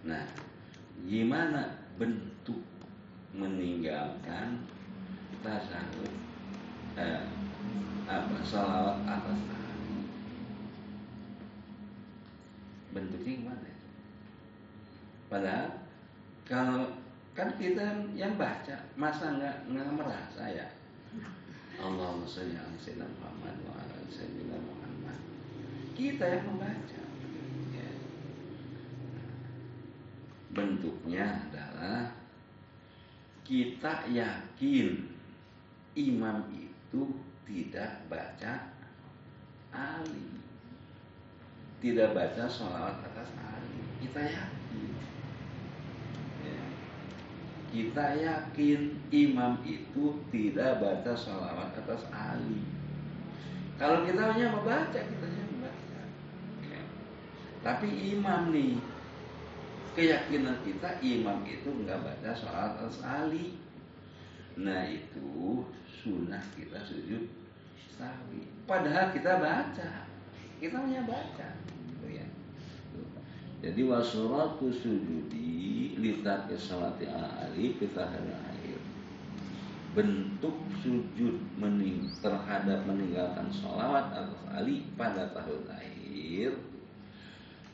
Nah, 0.08 0.24
gimana 1.04 1.84
bentuk 2.00 2.64
meninggalkan 3.36 4.64
tasawuf 5.44 6.16
eh, 6.96 7.28
apa 8.08 8.40
salawat 8.42 9.04
atas 9.04 9.40
nabi 9.52 10.08
bentuknya 12.96 13.34
gimana 13.36 13.72
padahal 15.28 15.70
kalau 16.48 16.98
kan 17.36 17.54
kita 17.60 18.08
yang 18.16 18.40
baca 18.40 18.88
masa 18.98 19.38
nggak 19.38 19.70
nggak 19.70 19.94
merasa 19.94 20.48
ya? 20.50 20.68
Allahumma 21.78 22.26
sholli 22.26 22.58
ala 22.58 22.74
sayyidina 22.82 23.06
Muhammad 23.22 23.56
wa 23.70 23.78
ala 23.78 23.96
sayyidina 24.10 24.58
Muhammad. 24.58 25.20
Kita 25.94 26.26
yang 26.26 26.44
membaca 26.50 26.97
bentuknya 30.58 31.46
adalah 31.46 32.18
kita 33.46 34.10
yakin 34.10 35.06
imam 35.94 36.50
itu 36.50 37.14
tidak 37.46 38.10
baca 38.10 38.74
ali 39.70 40.34
tidak 41.78 42.18
baca 42.18 42.50
sholawat 42.50 43.06
atas 43.06 43.30
ali 43.38 43.78
kita 44.02 44.22
yakin. 44.26 44.92
Ya. 46.42 46.66
kita 47.70 48.06
yakin 48.18 48.82
imam 49.14 49.62
itu 49.62 50.26
tidak 50.34 50.82
baca 50.82 51.14
sholawat 51.14 51.70
atas 51.78 52.10
ali 52.10 52.66
kalau 53.78 54.02
kita 54.10 54.34
hanya 54.34 54.58
membaca 54.58 54.98
kita 55.06 55.26
hanya 55.30 55.46
membaca. 55.54 56.02
Ya. 56.66 56.82
tapi 57.62 58.18
imam 58.18 58.50
nih 58.50 58.97
keyakinan 59.98 60.62
kita 60.62 61.02
imam 61.02 61.42
itu 61.50 61.74
nggak 61.74 62.06
baca 62.06 62.30
sholat 62.38 62.78
al-sali. 62.78 63.58
Nah 64.62 64.86
itu 64.86 65.66
sunnah 65.90 66.42
kita 66.54 66.78
sujud 66.86 67.26
sahwi. 67.98 68.46
Padahal 68.70 69.10
kita 69.10 69.42
baca. 69.42 70.06
Kita 70.62 70.78
hanya 70.78 71.02
baca 71.10 71.50
gitu 71.66 72.08
ya. 72.14 72.26
Jadi 73.66 73.82
wasuratu 73.90 74.70
sujudi 74.70 75.98
litat 75.98 76.46
salati 76.62 77.10
ala 77.10 77.50
ali 77.50 77.74
kita 77.82 78.06
akhir. 78.06 78.80
Bentuk 79.98 80.62
sujud 80.86 81.42
mening 81.58 82.06
terhadap 82.22 82.86
meninggalkan 82.86 83.50
sholawat 83.50 84.14
atas 84.14 84.46
ali 84.54 84.86
pada 84.94 85.34
tahun 85.34 85.66
akhir 85.74 86.77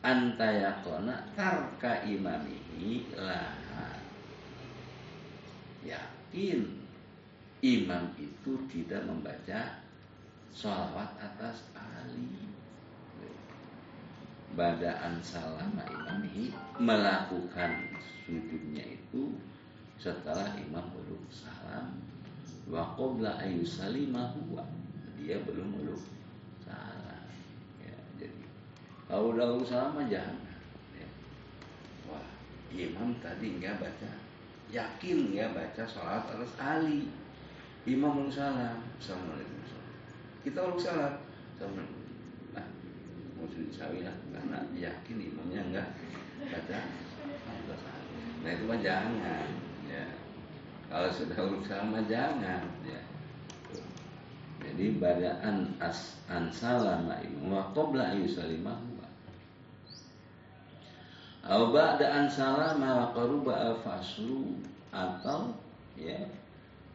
antayakona 0.03 1.31
tarka 1.33 2.03
imamihi 2.03 3.07
laha 3.15 3.97
yakin 5.87 6.83
imam 7.63 8.11
itu 8.19 8.59
tidak 8.67 9.07
membaca 9.07 9.79
sholawat 10.51 11.15
atas 11.17 11.71
ali 11.73 12.51
badaan 14.53 15.17
salama 15.23 15.81
imamihi 15.89 16.53
melakukan 16.77 17.89
sujudnya 18.27 18.85
itu 18.85 19.33
setelah 19.97 20.53
imam 20.59 20.85
belum 20.93 21.23
salam. 21.31 21.97
Wa 22.69 22.95
qabla 22.95 23.43
ayu 23.43 23.65
dia 25.19 25.39
belum 25.47 25.69
belum 25.79 25.99
kalau 29.13 29.29
udah 29.29 29.61
usaha 29.61 29.93
mah 29.93 30.09
jangan. 30.09 30.41
Ya. 30.97 31.05
Wah, 32.09 32.25
imam 32.73 33.13
tadi 33.21 33.61
nggak 33.61 33.77
baca, 33.77 34.09
yakin 34.73 35.29
nggak 35.29 35.53
baca 35.53 35.85
sholat 35.85 36.25
atas 36.33 36.57
Ali. 36.57 37.13
Imam 37.85 38.17
belum 38.17 38.33
salam, 38.33 38.81
assalamualaikum. 38.97 39.69
Kita 40.41 40.65
belum 40.65 40.81
salam, 40.81 41.21
assalamualaikum. 41.53 42.01
Nah, 42.57 42.65
mau 43.37 43.45
sawi 43.69 44.01
lah, 44.01 44.17
karena 44.33 44.65
yakin 44.81 45.17
imamnya 45.21 45.61
nggak 45.61 45.87
baca. 46.49 46.79
Nah 48.41 48.49
itu 48.49 48.65
mah 48.65 48.79
jangan. 48.81 49.45
Ya. 49.85 50.09
Kalau 50.89 51.09
sudah 51.13 51.37
urusan 51.37 51.93
mah 51.93 52.01
jangan. 52.09 52.65
Ya. 52.81 53.01
Jadi 54.57 54.97
badaan 54.97 55.77
as 55.77 56.17
an 56.25 56.49
salama 56.49 57.21
imam 57.21 57.53
wa 57.53 57.69
qabla 57.77 58.17
ayusalimah 58.17 58.92
Au 61.43 61.75
ba'da 61.75 62.07
an 62.07 62.25
salama 62.31 63.03
wa 63.03 63.05
qaruba 63.11 63.51
al 63.51 63.75
faslu 63.83 64.63
atau 64.95 65.51
ya 65.99 66.23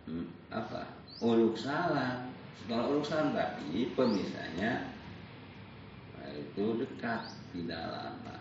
hmm, 0.08 0.24
apa 0.48 0.88
uluk 1.20 1.52
salam 1.52 2.32
setelah 2.56 2.88
uluk 2.88 3.04
salam 3.04 3.36
tapi 3.36 3.92
pemisahnya 3.92 4.88
itu 6.32 6.80
dekat 6.80 7.28
tidak 7.52 7.82
lama 7.92 8.36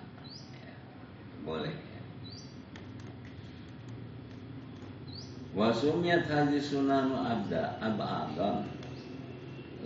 ya, 0.64 0.76
boleh 1.44 1.76
ya. 1.76 2.02
Wasumiyat 5.58 6.30
haji 6.30 6.60
sunanu 6.62 7.18
abda 7.18 7.82
abadon 7.82 8.70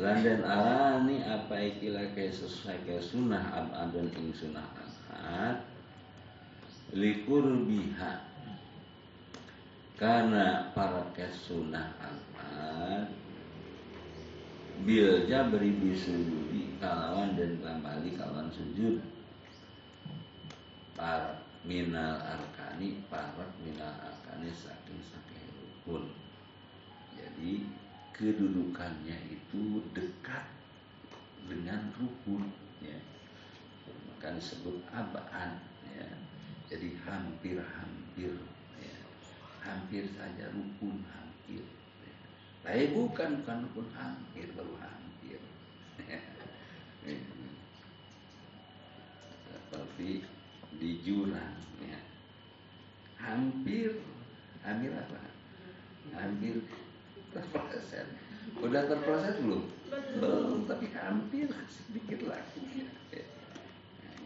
Landan 0.02 0.42
arani 0.42 1.22
apa 1.22 1.56
ikilah 1.62 2.14
ke 2.18 2.30
sesuai 2.34 2.90
ke 2.90 2.98
sunnah 2.98 3.54
abadon 3.54 4.10
ing 4.18 4.34
sunnah 4.34 4.66
ahad 5.12 5.71
likur 6.92 7.46
biha 7.64 8.20
karena 9.96 10.74
para 10.76 11.08
kesunah 11.16 11.94
amat 12.02 13.08
bil 14.82 15.30
jabri 15.30 15.78
bisujudi 15.78 16.76
kalawan 16.82 17.38
dan 17.38 17.62
kembali 17.62 18.18
kalawan 18.18 18.50
sujud. 18.50 18.98
Para 20.98 21.38
minal 21.62 22.18
arkani 22.18 23.06
para 23.08 23.46
minal 23.62 23.94
arkani 24.02 24.50
saking 24.50 25.00
saking 25.06 25.46
rukun. 25.62 26.10
Jadi 27.14 27.70
kedudukannya 28.18 29.18
itu 29.30 29.86
dekat 29.94 30.50
dengan 31.46 31.94
rukun 31.96 32.50
ya. 32.82 32.98
Maka 34.10 34.34
disebut 34.34 34.82
abaan 34.90 35.62
ya 35.94 36.10
jadi 36.72 36.90
hampir-hampir 37.04 38.32
ya. 38.80 38.96
hampir 39.60 40.08
saja 40.16 40.48
rukun 40.56 41.04
hampir 41.04 41.68
ya. 42.08 42.16
tapi 42.64 42.96
bukan 42.96 43.44
bukan 43.44 43.58
rukun 43.68 43.88
hampir 43.92 44.48
baru 44.56 44.76
hampir 44.80 45.40
ya. 46.08 46.22
seperti 49.52 50.24
di 50.80 50.92
jurang 51.04 51.60
ya 51.84 52.00
hampir 53.20 54.00
hampir 54.64 54.96
apa 54.96 55.20
hampir 56.16 56.64
terproses 57.36 58.08
udah 58.64 58.84
terproses 58.88 59.36
belum 59.44 59.64
belum 60.24 60.72
tapi 60.72 60.88
hampir 60.96 61.52
sedikit 61.68 62.32
lagi 62.32 62.88
ya. 63.12 63.22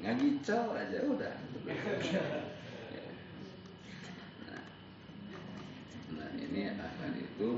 Ngagicau 0.04 0.76
aja 0.76 1.00
udah. 1.08 1.36
Nah, 6.16 6.30
ini 6.36 6.62
akan 6.76 7.12
itu. 7.16 7.50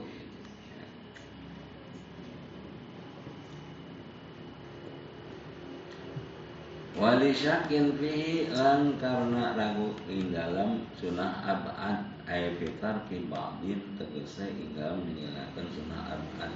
Wali 6.98 7.30
syakin 7.30 7.94
fihi 8.02 8.50
lan 8.50 8.98
karena 8.98 9.54
ragu 9.54 9.94
ing 10.10 10.34
dalam 10.34 10.82
sunah 10.98 11.46
abad 11.46 12.10
ay 12.26 12.58
fitar 12.58 13.06
ki 13.06 13.30
ba'din 13.30 13.94
tegese 14.02 14.50
ing 14.50 14.74
dalam 14.74 15.06
meninggalkan 15.06 15.70
sunah 15.78 16.18
abad. 16.18 16.50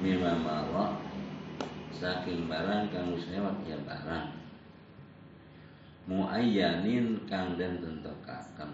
Mimma 0.00 0.40
marra 0.40 0.96
saking 1.92 2.48
barang 2.48 2.88
kang 2.96 3.12
wis 3.12 3.28
lewat 3.28 3.60
ya 3.68 3.76
barang 3.84 4.41
muayyanin 6.08 7.22
kang 7.30 7.54
den 7.54 7.78
tentokaken 7.82 8.72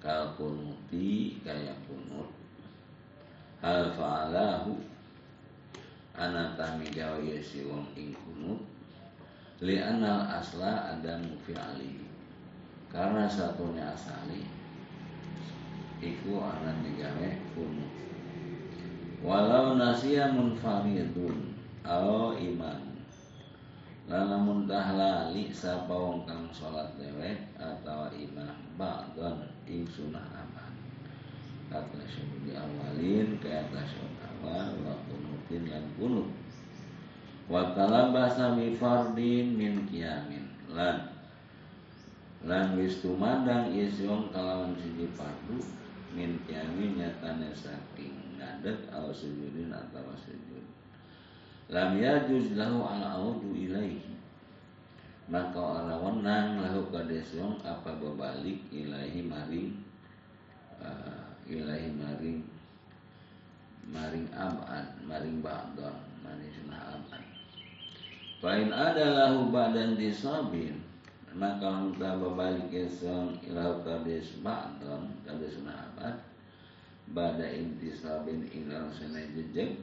kal 0.00 0.32
kunuti 0.34 1.38
kaya 1.44 1.76
kunut. 1.84 2.30
Hal 3.60 3.92
fa'alahu. 3.92 4.72
Ana 6.16 6.56
tami 6.56 6.88
gawe 6.92 7.34
si 7.40 7.64
wong 7.64 7.86
ing 7.96 8.16
kunut. 8.16 8.60
Li'anal 9.60 10.24
asla 10.40 10.96
ada 10.96 11.20
mufi'ali 11.20 12.10
karena 12.90 13.30
satunya 13.30 13.94
asali 13.94 14.42
iku 16.02 16.42
anak 16.42 16.82
digawe 16.82 17.30
kunu 17.54 17.86
walau 19.22 19.78
nasiya 19.78 20.34
munfaridun 20.34 21.54
au 21.86 22.34
iman 22.34 22.89
lalamun 24.10 24.66
tahlali 24.66 25.54
sapa 25.54 25.94
wong 25.94 26.26
kang 26.26 26.50
salat 26.50 26.90
dewek 26.98 27.38
atau 27.54 28.10
imam 28.10 28.58
ba'don 28.74 29.46
ing 29.70 29.86
sunah 29.86 30.26
aman. 30.34 30.74
Kata 31.70 32.02
syuhudi 32.10 32.58
awalin 32.58 33.38
kata 33.38 33.86
syuhud 33.86 34.18
awal 34.26 34.74
wa 34.82 34.98
kunutin 35.06 35.70
lan 35.70 35.86
kunut 35.94 36.26
wa 37.46 37.70
talabasa 37.70 38.58
bi 38.58 39.46
min 39.46 39.86
qiyamin 39.86 40.50
lan 40.74 41.06
lan 42.42 42.74
wis 42.74 42.98
tumandang 42.98 43.70
isyong 43.70 44.34
kalawan 44.34 44.74
siji 44.74 45.06
fardu 45.14 45.62
min 46.18 46.34
qiyamin 46.50 46.98
nyatane 46.98 47.54
saking 47.54 48.18
ngadeg 48.42 48.90
aw 48.90 49.06
sujudin 49.14 49.70
atau 49.70 50.02
sujud 50.18 50.49
lam 51.70 51.96
yajuz 51.96 52.58
lahu 52.58 52.82
al 52.82 53.02
audu 53.02 53.54
ilaihi. 53.54 54.10
Maka 55.30 55.58
orang 55.58 55.94
wenang 56.02 56.48
lahu 56.58 56.90
kadesyong 56.90 57.62
apa 57.62 57.94
berbalik 58.02 58.58
ilahi 58.74 59.22
maring 59.22 59.78
uh, 60.82 61.30
ilahi 61.46 61.94
maring 61.94 62.42
maring 63.86 64.26
abad 64.34 64.90
maring 65.06 65.38
ba'don 65.38 65.94
maring 66.26 66.50
sunah 66.50 66.98
abad. 66.98 67.22
Fa'in 68.40 68.72
ada 68.72 69.06
lahu 69.20 69.52
ba'dan 69.52 70.00
disabin 70.00 70.80
Maka 71.36 71.92
kita 71.92 72.16
berbalik 72.16 72.72
esong 72.72 73.36
ilahu 73.44 73.84
kades 73.84 74.40
ba'dan 74.40 75.12
Kades 75.28 75.60
abad 75.62 76.16
Bada 77.12 77.44
intisabin 77.44 78.48
ilahu 78.48 78.88
sana 78.96 79.20
jejek 79.36 79.76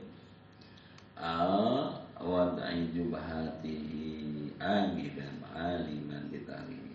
Al 1.17 1.97
wadai 2.21 2.93
jubahatihi 2.93 4.57
amidan 4.61 5.41
aliman 5.53 6.29
ditarimi 6.29 6.93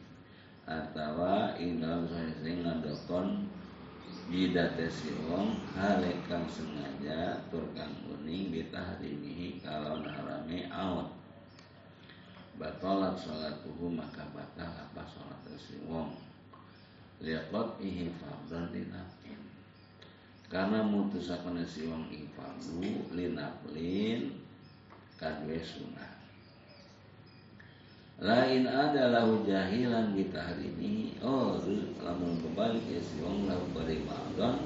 Atawa 0.66 1.58
ilahu 1.58 2.06
sana 2.06 2.50
ngadokon 2.50 3.50
Jidate 4.32 4.88
si 4.88 5.12
wong 5.28 5.60
halekang 5.76 6.48
sengaja 6.48 7.36
turkang 7.52 7.92
kuning 8.06 8.48
bitahrimihi 8.48 9.60
kalau 9.60 10.00
narame 10.00 10.72
out 10.72 11.12
batalat 12.56 13.12
salatuhu 13.20 13.92
maka 13.92 14.24
batal 14.32 14.72
apa 14.72 15.04
salat 15.04 15.44
si 15.60 15.76
wong 15.84 16.16
liqat 17.20 17.68
ihi 17.84 18.08
fardhan 18.16 18.72
linafin 18.72 19.51
karena 20.52 20.84
mutusakan 20.84 21.64
si 21.64 21.88
wong 21.88 22.12
ing 22.12 22.28
fardu 22.36 23.08
linaflin 23.16 24.36
kadwe 25.16 25.56
sunah. 25.56 26.12
Lain 28.20 28.68
ada 28.68 29.08
lahu 29.08 29.48
jahilan 29.48 30.12
bitahrimi 30.12 31.16
oh 31.24 31.56
lamun 32.04 32.36
kembali 32.44 32.84
ke 32.84 33.00
si 33.00 33.24
wong 33.24 33.48
lahu 33.48 33.64
bari 33.72 34.04
ma'adon. 34.04 34.60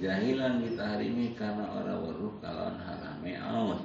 Jahilan 0.00 0.64
bitahrimi 0.64 1.36
karena 1.36 1.68
orang 1.76 2.00
weruh 2.00 2.32
kalon 2.40 2.80
harame 2.80 3.36
awat 3.36 3.80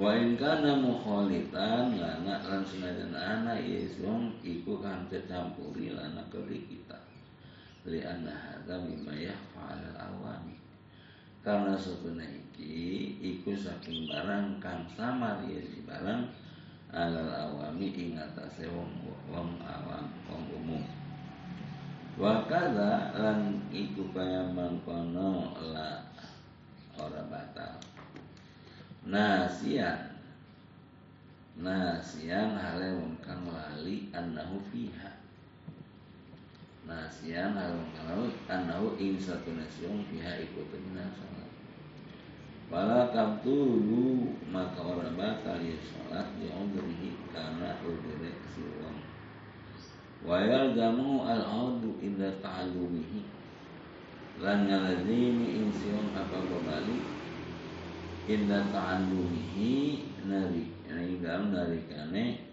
Wa 0.00 0.16
in 0.16 0.40
kana 0.40 0.80
mukhalitan 0.80 2.00
lana 2.00 2.40
lan 2.40 2.62
senajan 2.64 3.12
ana 3.12 3.60
isung 3.60 4.32
iku 4.40 4.80
kan 4.80 5.04
tercampuri 5.12 5.92
lana 5.92 6.24
kali 6.32 6.64
kita. 6.64 7.09
Li 7.88 8.04
anna 8.04 8.32
hadza 8.32 8.76
mimma 8.84 9.16
yaf'al 9.16 9.96
awami. 9.96 10.56
Karena 11.40 11.72
sebenarnya 11.72 12.36
iki 12.52 13.16
iku 13.20 13.56
saking 13.56 14.04
barang 14.04 14.60
kang 14.60 14.84
samar 14.92 15.40
ya 15.48 15.64
si 15.64 15.80
barang 15.88 16.28
alal 16.92 17.32
awami 17.32 17.88
ing 17.96 18.20
atase 18.20 18.68
wong 18.68 18.92
wong 19.32 19.56
awam 19.64 20.12
wong 20.28 20.44
umum. 20.52 20.84
Wa 22.20 22.44
kadza 22.44 23.16
lan 23.16 23.64
iku 23.72 24.12
kaya 24.12 24.52
mangkono 24.52 25.56
la 25.72 26.04
ora 27.00 27.24
batal 27.32 27.80
nasian 29.08 30.12
nasian 31.56 32.60
hale 32.60 32.92
kang 33.24 33.48
lali 33.48 34.12
annahu 34.12 34.60
fiha 34.68 35.19
nasian 36.90 37.54
hale 37.54 37.86
kang 37.94 38.10
lali 38.10 38.34
annahu 38.50 38.98
ing 38.98 39.14
satu 39.14 39.54
nasion 39.54 40.02
fiha 40.10 40.42
ikut 40.42 40.74
minas 40.74 41.14
salat. 41.14 41.50
Wala 42.66 43.14
tabtulu 43.14 44.34
maka 44.50 44.82
orang 44.82 45.14
bakal 45.14 45.62
ya 45.62 45.78
salat 45.78 46.26
di 46.42 46.50
umrihi 46.50 47.14
karena 47.30 47.78
udhire 47.86 48.34
si 48.50 48.66
wong 48.82 48.98
wa 50.20 50.36
yalzamu 50.36 51.24
al-audu 51.24 51.96
inda 52.04 52.28
ta'allumihi 52.44 53.24
lan 54.44 54.68
ngalazimi 54.68 55.64
insion 55.64 56.12
apa 56.12 56.44
berbalik 56.44 57.04
inda 58.28 58.68
ta'allumihi 58.68 60.04
nari 60.28 60.68
ini 60.90 61.22
dalam 61.24 61.54
narikane 61.54 62.49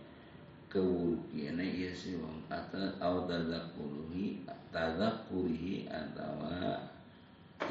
kewukiane 0.67 1.63
iya 1.63 1.91
si 1.95 2.19
wong 2.19 2.43
atau 2.51 2.91
au 2.99 3.23
tadzakurihi 3.27 4.43
tadzakurihi 4.71 5.87
atau 5.87 6.43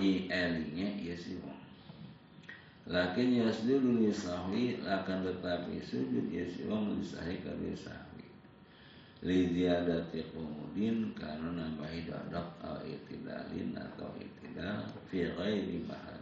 i 0.00 0.26
elinya 0.32 0.88
iya 0.96 1.16
si 1.16 1.36
wong 1.40 1.60
lakin 2.86 3.42
yasjudu 3.42 3.98
li 3.98 4.14
sahwi 4.14 4.78
akan 4.86 5.26
tetapi 5.26 5.82
sujud 5.82 6.30
ya 6.30 6.46
si 6.46 6.70
wong 6.70 6.94
li 6.94 7.02
sahwi. 7.02 7.42
Kabeh 7.42 7.74
sahwi 7.74 8.26
li 9.26 9.50
ziyadati 9.50 10.22
karena 11.18 11.48
nambahi 11.50 12.06
dadak 12.06 12.46
au 12.62 12.78
itidalin 12.86 13.74
atau 13.74 14.14
itidal 14.22 14.86
fi 15.10 15.26
ghairi 15.34 15.82
mahal 15.82 16.16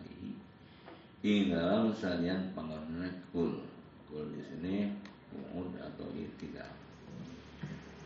ing 1.25 1.49
dalam 1.49 1.89
salian 1.97 2.53
kul. 3.33 3.65
Kul 4.13 4.25
di 4.29 4.41
sini 4.45 4.77
umud 5.35 5.75
atau 5.79 6.07
tidak. 6.39 6.71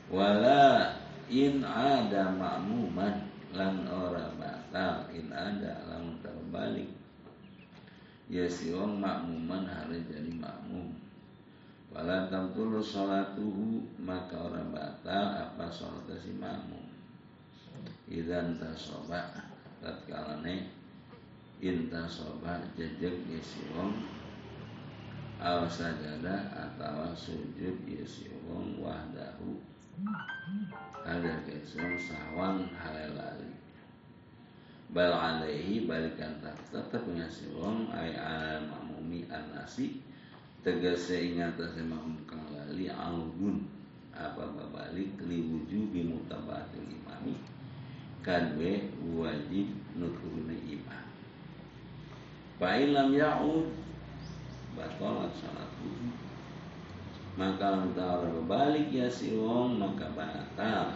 Wala 0.08 0.96
in 1.28 1.60
ada 1.60 2.32
ma'muman 2.32 3.28
lan 3.52 3.84
ora 3.88 4.32
batal. 4.40 5.12
In 5.12 5.28
ada 5.28 5.84
lamun 5.84 6.16
terbalik. 6.24 6.88
Ya 8.28 8.44
si 8.48 8.72
wong 8.72 9.00
makmuman 9.00 9.68
hari 9.68 10.04
jadi 10.08 10.32
makmum. 10.32 10.96
Wala 11.88 12.28
tamtulu 12.28 12.80
sholatuhu 12.84 13.84
maka 14.04 14.36
orang 14.36 14.68
batal 14.72 15.24
apa 15.48 15.68
sholat 15.72 16.08
si 16.20 16.36
makmum. 16.36 16.84
Idan 18.08 18.60
tasoba 18.60 19.32
tatkalane 19.80 20.68
intasoba 21.60 22.64
jejeg 22.76 23.16
ya 23.28 23.40
si 23.40 23.60
wong 23.72 24.17
aw 25.38 25.62
sajada 25.70 26.50
atau 26.50 27.14
sujud 27.14 27.78
ya 27.86 28.02
si 28.02 28.26
wong 28.46 28.82
wahdahu. 28.82 29.62
Ada 31.06 31.42
kesong 31.46 31.98
sawan 31.98 32.70
halali 32.74 33.58
bal 34.88 35.12
alaihi 35.12 35.84
balikan 35.84 36.40
tetap 36.40 37.04
si 37.28 37.44
wong 37.52 37.92
ay 37.92 38.16
al 38.16 38.64
makmumi 38.66 39.28
anasi 39.28 40.00
tegese 40.64 41.32
ingat 41.34 41.60
makmum 41.86 42.18
kang 42.26 42.42
lali 42.50 42.90
audun. 42.90 43.68
Apa 44.18 44.50
babalik 44.50 45.14
liwujubi 45.22 46.10
mutabatul 46.10 46.82
imami. 46.90 47.38
Kadwe 48.18 48.90
wajib 49.14 49.70
nuturuna 49.94 50.58
imam. 50.66 51.06
Fa'ilam 52.58 53.14
ya'ud 53.14 53.70
Batolat 54.78 55.34
salatu 55.34 55.90
Maka 57.34 57.82
mentara 57.82 58.30
berbalik 58.30 58.94
ya 58.94 59.10
si 59.10 59.34
wong 59.34 59.82
Maka 59.82 60.06
batal. 60.14 60.94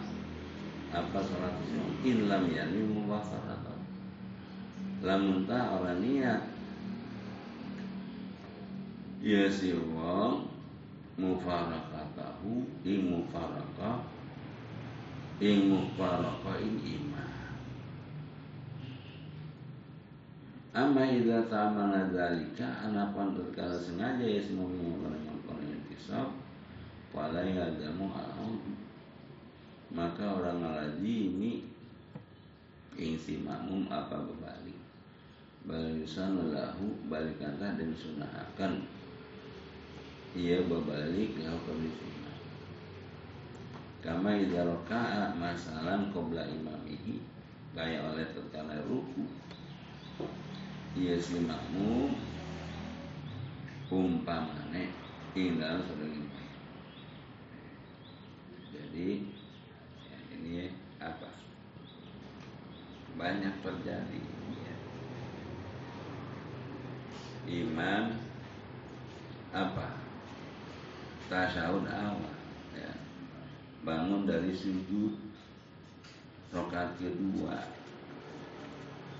Apa 0.95 1.19
salat 1.19 1.51
si 1.67 1.75
wong 1.75 1.91
In 2.07 2.31
lam 2.31 2.47
yani 2.47 2.79
mubafaratan 2.79 3.83
Lamun 5.03 5.43
ta 5.43 5.75
orang 5.75 5.99
niat. 5.99 6.47
Ya 9.19 9.51
si 9.51 9.75
wong 9.75 10.47
Mufarakatahu 11.19 12.87
Ing 12.87 13.11
mufarakah 13.11 14.07
Ing 15.43 15.67
mufarakah 15.67 16.55
ing 16.63 16.79
iman 16.79 17.42
Amma 20.73 21.05
idza 21.05 21.45
ta'amana 21.45 22.09
dzalika 22.09 22.65
anapan 22.89 23.37
tatkala 23.37 23.77
sengaja 23.77 24.25
ya 24.25 24.41
semua 24.41 24.65
orang 24.73 25.21
yang 25.21 25.37
yang 25.69 25.83
kisah 25.85 26.33
wala 27.13 27.45
yadamu 27.45 28.09
al 28.09 28.57
maka 29.93 30.25
orang 30.25 30.65
ngalaji 30.65 31.29
ini 31.29 31.61
ing 32.97 33.13
makmum 33.45 33.85
apa 33.93 34.17
berbalik? 34.25 34.73
Balisan 35.69 36.49
lahu 36.49 36.89
balikantah 37.05 37.77
dan 37.77 37.93
sunahakan 37.93 38.89
ia 40.33 40.57
berbalik 40.65 41.37
lahu 41.37 41.61
kondisi 41.69 42.09
kama 44.01 44.35
idza 44.41 44.65
raka'a 44.65 45.37
masalan 45.37 46.09
qabla 46.09 46.43
imamihi 46.49 47.21
kayak 47.77 48.01
oleh 48.03 48.25
tatkala 48.33 48.81
ruku 48.89 49.23
Iya 50.93 51.17
si 51.17 51.41
makmum 51.41 52.13
umpamane 53.89 54.93
tinggal 55.33 55.81
sedang 55.85 56.29
jadi 58.73 59.25
ya, 60.05 60.17
ini 60.37 60.69
apa? 61.01 61.33
Banyak 63.17 63.61
terjadi 63.65 64.21
ya. 64.61 64.75
imam 67.49 68.17
apa? 69.49 69.97
Tasawuf 71.25 71.89
awal 71.89 72.37
ya. 72.77 72.93
bangun 73.81 74.29
dari 74.29 74.53
sujud 74.53 75.17
rokat 76.53 77.01
kedua. 77.01 77.65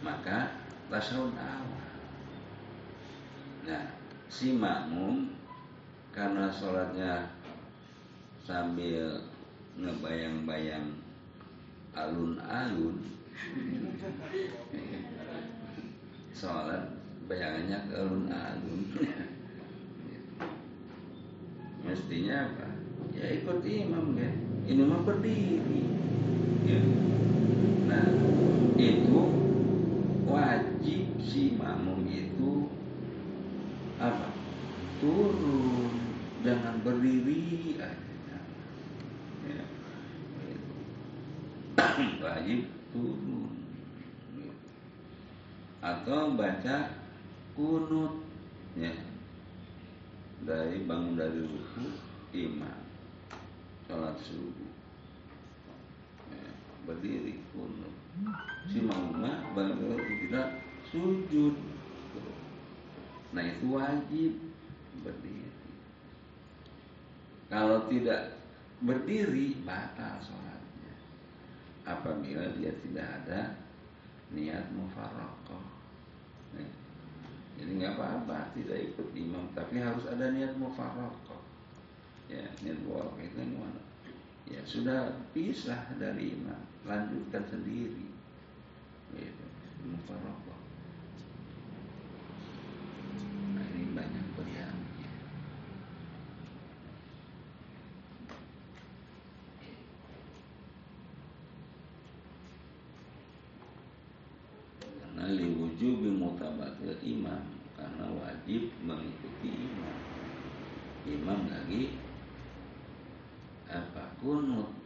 Maka 0.05 0.62
tasawuf 0.91 1.35
awal. 1.35 1.83
Nah, 3.63 3.95
si 4.27 4.57
makmum 4.57 5.31
karena 6.13 6.49
sholatnya 6.49 7.31
sambil 8.43 9.23
ngebayang-bayang 9.79 10.99
alun-alun 11.93 13.01
sholat 16.37 16.97
bayangannya 17.25 17.77
ke 17.87 17.93
alun-alun 17.97 18.81
mestinya 21.87 22.51
apa 22.51 22.67
ya 23.13 23.25
ikut 23.41 23.61
imam 23.63 24.17
ya 24.17 24.31
ini 24.65 24.81
mah 24.83 25.01
berdiri 25.05 25.83
ya. 26.67 26.79
nah 27.87 28.07
itu 28.77 29.19
wajib 30.33 31.21
si 31.21 31.53
makmum 31.53 32.09
itu 32.09 32.65
apa? 34.01 34.33
Turun 34.97 35.93
jangan 36.41 36.81
berdiri 36.81 37.77
ya. 37.77 37.91
wajib 42.25 42.65
turun. 42.89 43.53
Atau 45.83 46.33
baca 46.33 46.77
kunut 47.53 48.25
ya. 48.73 48.93
Dari 50.43 50.83
bangun 50.89 51.15
dari 51.15 51.45
ruku 51.45 51.93
imam. 52.33 52.81
Sholat 53.85 54.17
subuh 54.25 54.72
berdiri 56.83 57.39
kunut 57.51 57.95
si 58.69 58.79
mama 58.83 59.51
baru 59.57 59.97
kita 59.97 60.61
sujud. 60.93 61.55
Nah 63.33 63.43
itu 63.43 63.65
wajib 63.73 64.31
berdiri. 65.01 65.71
Kalau 67.49 67.89
tidak 67.89 68.37
berdiri 68.85 69.57
batal 69.65 70.21
sholatnya. 70.21 70.95
Apabila 71.83 72.53
dia 72.55 72.71
tidak 72.85 73.07
ada 73.25 73.41
niat 74.33 74.69
mufarokoh 74.73 75.73
jadi 77.53 77.71
nggak 77.79 77.95
apa-apa 77.95 78.51
tidak 78.57 78.77
ikut 78.91 79.07
imam 79.13 79.45
tapi 79.53 79.77
harus 79.77 80.03
ada 80.09 80.33
niat 80.33 80.57
mufarokoh 80.57 81.41
ya 82.25 82.43
niat 82.65 82.81
mufarokoh 82.81 83.21
itu 83.21 83.37
gimana 83.37 83.81
ya 84.49 84.61
sudah 84.65 85.13
pisah 85.31 85.93
dari 86.01 86.33
imam 86.33 86.59
lanjutkan 86.83 87.43
sendiri. 87.47 88.05
Gitu. 89.13 89.45
Mufarokoh 89.83 90.63
nah 93.53 93.65
ini 93.75 93.93
banyak 93.93 94.25
beryang 94.33 94.79
karena 104.97 105.23
liwujubi 105.37 106.09
mutabatil 106.09 106.97
imam 107.05 107.43
karena 107.77 108.05
wajib 108.17 108.73
mengikuti 108.81 109.49
imam. 109.51 109.97
Imam 111.03 111.51
lagi 111.51 111.99
apa 113.67 114.15
kunut 114.23 114.83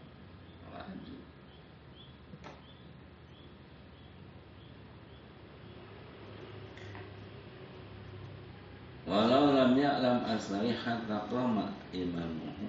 Walau 9.08 9.56
lam 10.02 10.26
aslai 10.26 10.74
hatta 10.74 11.28
qama 11.30 11.70
imamuhu 11.93 12.68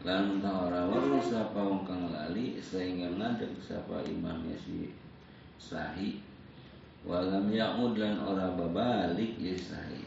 Lan 0.00 0.40
tawara 0.40 0.88
waru 0.88 1.20
sapa 1.20 1.60
wong 1.60 1.84
kang 1.84 2.08
lali 2.08 2.56
sehingga 2.56 3.12
ngadeg 3.20 3.52
sapa 3.60 4.00
imamnya 4.08 4.56
si 4.56 4.96
sahi. 5.60 6.24
Walam 7.04 7.52
ya'ud 7.52 8.00
lan 8.00 8.16
ora 8.24 8.48
babalik 8.56 9.36
ya 9.36 9.52
sahi. 9.60 10.00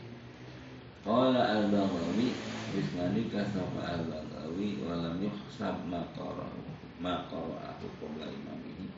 Qala 1.05 1.61
al-Baghawi 1.61 2.34
Bismanika 2.74 3.45
sapa 3.45 4.01
al-Baghawi 4.01 4.82
Walam 4.82 5.20
yuhsab 5.22 5.86
maqarahu 5.86 6.64
Maqarahu 6.97 7.86
qabla 8.01 8.34
imamihi. 8.34 8.89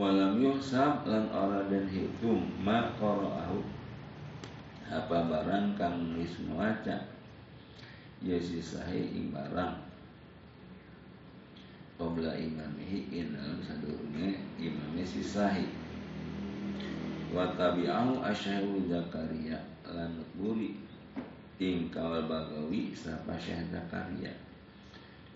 Walam 0.00 0.40
yuhsab 0.40 1.04
lan 1.04 1.28
ora 1.28 1.68
den 1.68 1.84
hitung 1.92 2.48
ma 2.64 2.96
qara'ahu 2.96 3.75
apa 4.86 5.26
barang 5.26 5.74
kang 5.74 6.14
wis 6.14 6.38
maca 6.46 7.02
ya 8.22 8.38
si 8.38 8.62
sahih 8.62 9.06
ing 9.12 9.34
barang. 9.34 9.74
Qabla 11.96 12.36
imamihi 12.36 13.08
in 13.08 13.32
dalam 13.32 13.58
sadurunge 13.64 14.36
imami 14.60 15.02
si 15.02 15.24
sahih 15.24 15.66
wa 17.32 17.50
tabi'ahu 17.56 18.20
asyharu 18.20 18.84
zakaria 18.86 19.58
lan 19.88 20.20
buri 20.36 20.76
ing 21.56 21.88
kawal 21.88 22.28
bagawi 22.28 22.92
sapa 22.92 23.34
syekh 23.40 23.64
zakaria. 23.72 24.30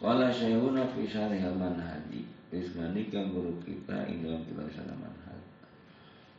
Qala 0.00 0.32
syekhuna 0.32 0.88
fi 0.96 1.04
syarih 1.04 1.44
manhaji 1.60 2.24
wis 2.50 2.72
kang 2.74 3.30
guru 3.30 3.54
kita 3.62 4.10
ing 4.10 4.26
dalam 4.26 4.42
kitab 4.42 4.66
syarah 4.72 4.96
manhaj 4.98 5.29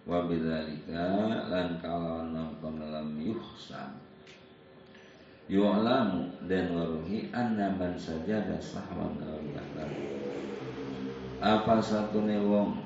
wa 0.08 0.26
bidzalika 0.26 1.48
lan 1.50 1.78
kalawan 1.78 2.34
nongkon 2.34 2.82
dalam 2.82 3.14
yuhsam 3.22 4.02
yu'lamu 5.52 6.32
dan 6.48 6.74
waruhi 6.74 7.30
anna 7.36 7.70
man 7.76 7.94
sajada 8.00 8.58
sahwan 8.58 9.20
dalam 9.20 9.46
apa 11.42 11.82
satu 11.82 12.22
wong 12.22 12.78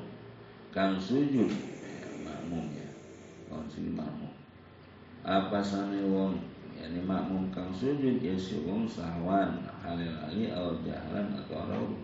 kang 0.71 0.95
sujud 0.95 1.47
ya, 1.51 2.07
makmum 2.23 2.67
ya 2.71 2.87
wong 3.51 3.67
sujud 3.67 3.95
makmum. 3.95 4.31
Apa 5.27 5.59
sane 5.59 5.99
wong 6.07 6.39
yani 6.75 6.99
makmum 7.03 7.51
kang 7.51 7.71
sujud 7.75 8.19
ya 8.19 8.35
si 8.39 8.63
wong 8.63 8.87
sahwan 8.87 9.63
halil 9.83 10.11
ali 10.23 10.51
atau 10.51 10.75
jahlan 10.83 11.35
atau 11.35 11.63
rawu 11.67 11.95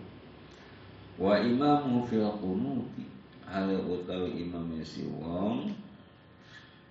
wa 1.20 1.36
imamu 1.40 2.04
fil 2.08 2.24
qunuti 2.40 3.11
halil 3.52 3.84
utawi 3.84 4.48
imam 4.48 4.72
si 4.80 5.04
wong 5.04 5.68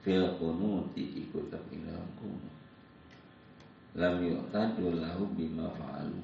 fil 0.06 0.38
qunuti 0.38 1.26
ikut 1.26 1.50
tak 1.50 1.66
dalam 1.74 2.06
kunut 2.22 2.56
lam 3.98 4.22
lahu 5.02 5.24
bima 5.34 5.74
fa'alu 5.74 6.22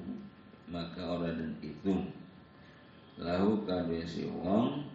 maka 0.70 1.02
orang 1.02 1.34
dan 1.34 1.52
itu 1.58 2.06
lahu 3.18 3.66
kadwe 3.66 4.06
si 4.06 4.30
wong 4.30 4.86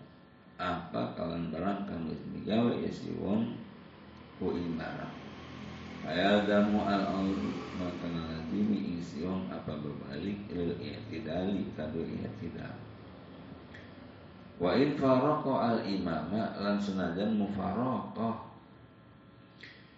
apa 0.55 1.11
kawan 1.19 1.51
barang 1.51 1.83
kang 1.91 2.07
wis 2.07 2.23
ya 2.47 2.63
si 2.87 3.11
wong 3.19 3.51
ku 4.39 4.55
imbarang 4.55 5.23
Ayal 6.03 6.43
damu 6.43 6.83
al 6.83 6.99
auri 6.99 7.55
maka 7.79 8.11
ngalazimi 8.11 8.99
isi 8.99 9.23
wong 9.23 9.47
apa 9.47 9.71
berbalik 9.79 10.35
il 10.51 10.75
i'tidali 10.75 11.63
kado 11.79 12.03
i'tidal 12.03 12.75
Wa 14.63 14.79
in 14.79 14.95
faraqo 14.95 15.59
al 15.59 15.83
imama 15.83 16.55
lan 16.55 16.79
senajan 16.79 17.35
mufaraqah 17.35 18.47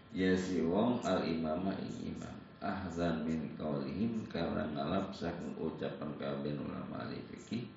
ya 0.09 0.33
si 0.33 0.65
wong 0.65 1.05
al 1.05 1.21
imama 1.21 1.69
ing 1.77 2.17
imam. 2.17 2.33
Ahzan 2.65 3.21
min 3.21 3.53
kaulihim 3.53 4.25
karena 4.25 4.65
ngalap 4.73 5.13
saking 5.13 5.53
ucapan 5.61 6.09
kabeh 6.17 6.57
ulama 6.57 7.05
ahli 7.05 7.21
fikih 7.29 7.69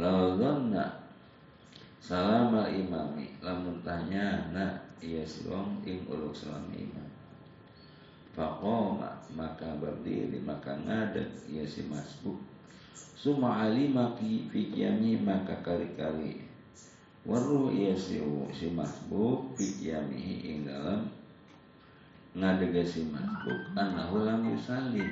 lawanna 0.00 1.04
salam 2.00 2.56
al 2.56 2.72
imami 2.72 3.36
lamun 3.44 3.76
tanya 3.84 4.48
na 4.48 4.80
iya 5.04 5.28
wong 5.44 5.84
ing 5.84 6.08
uluk 6.08 6.32
salam 6.32 6.72
imam. 6.72 7.04
Faqoma 8.32 9.12
maka 9.36 9.76
berdiri 9.76 10.40
maka 10.40 10.72
ngadeg 10.72 11.28
ia 11.52 11.68
si 11.68 11.84
masbuk 11.84 12.40
Suma 13.18 13.66
alimaki 13.66 14.46
fikyami 14.46 15.18
maka 15.18 15.58
kali-kali. 15.66 16.38
Waruh 17.26 17.74
ia 17.74 17.90
si, 17.98 18.22
si 18.54 18.70
masbuk 18.70 19.58
fikyamihi 19.58 20.46
ing 20.46 20.58
dalam 20.62 21.10
ngadegasi 22.38 23.10
masbuk. 23.10 23.74
Annahu 23.74 24.22
lam 24.22 24.46
yusallim 24.46 25.10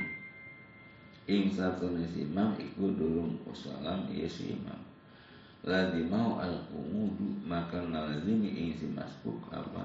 ing 1.26 1.51
satu 1.51 1.91
nasi 1.99 2.22
imam 2.30 2.55
iku 2.55 2.95
durung 2.95 3.43
usalam 3.43 4.07
iya 4.07 4.30
si 4.30 4.55
imam. 4.55 4.78
Ladi 5.66 6.07
mau 6.07 6.39
al 6.39 6.62
kumudu 6.70 7.43
maka 7.43 7.82
ngalazimi 7.82 8.55
ing 8.55 8.70
si 8.78 8.87
masbuk 8.87 9.43
apa? 9.51 9.82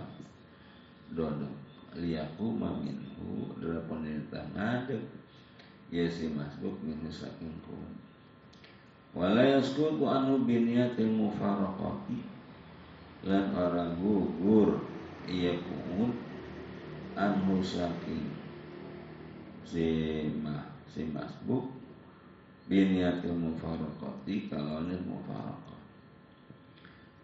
Dodok. 1.10 1.58
Liyaku 1.92 2.48
maminhu 2.56 3.52
delapan 3.60 4.08
perintah 4.08 4.46
ngadeg 4.56 5.04
ya 5.92 6.08
si 6.08 6.32
masbuk 6.32 6.80
minhu 6.80 7.12
saking 7.12 7.52
kun 7.68 7.92
wala 9.12 9.44
yaskutu 9.44 10.08
anu 10.08 10.48
biniyatil 10.48 11.12
mufaraqati 11.12 12.24
lan 13.28 13.52
orang 13.52 14.00
gugur 14.00 14.88
iya 15.28 15.60
kumud 15.60 16.16
anhu 17.20 17.60
saking 17.60 18.32
si 19.68 20.26
mah 20.40 20.72
si 20.88 21.12
masbuk 21.12 21.68
biniatil 22.72 23.36
mufaraqati 23.36 24.48
kalau 24.48 24.88
ini 24.88 24.96
mufaraqah 25.04 25.82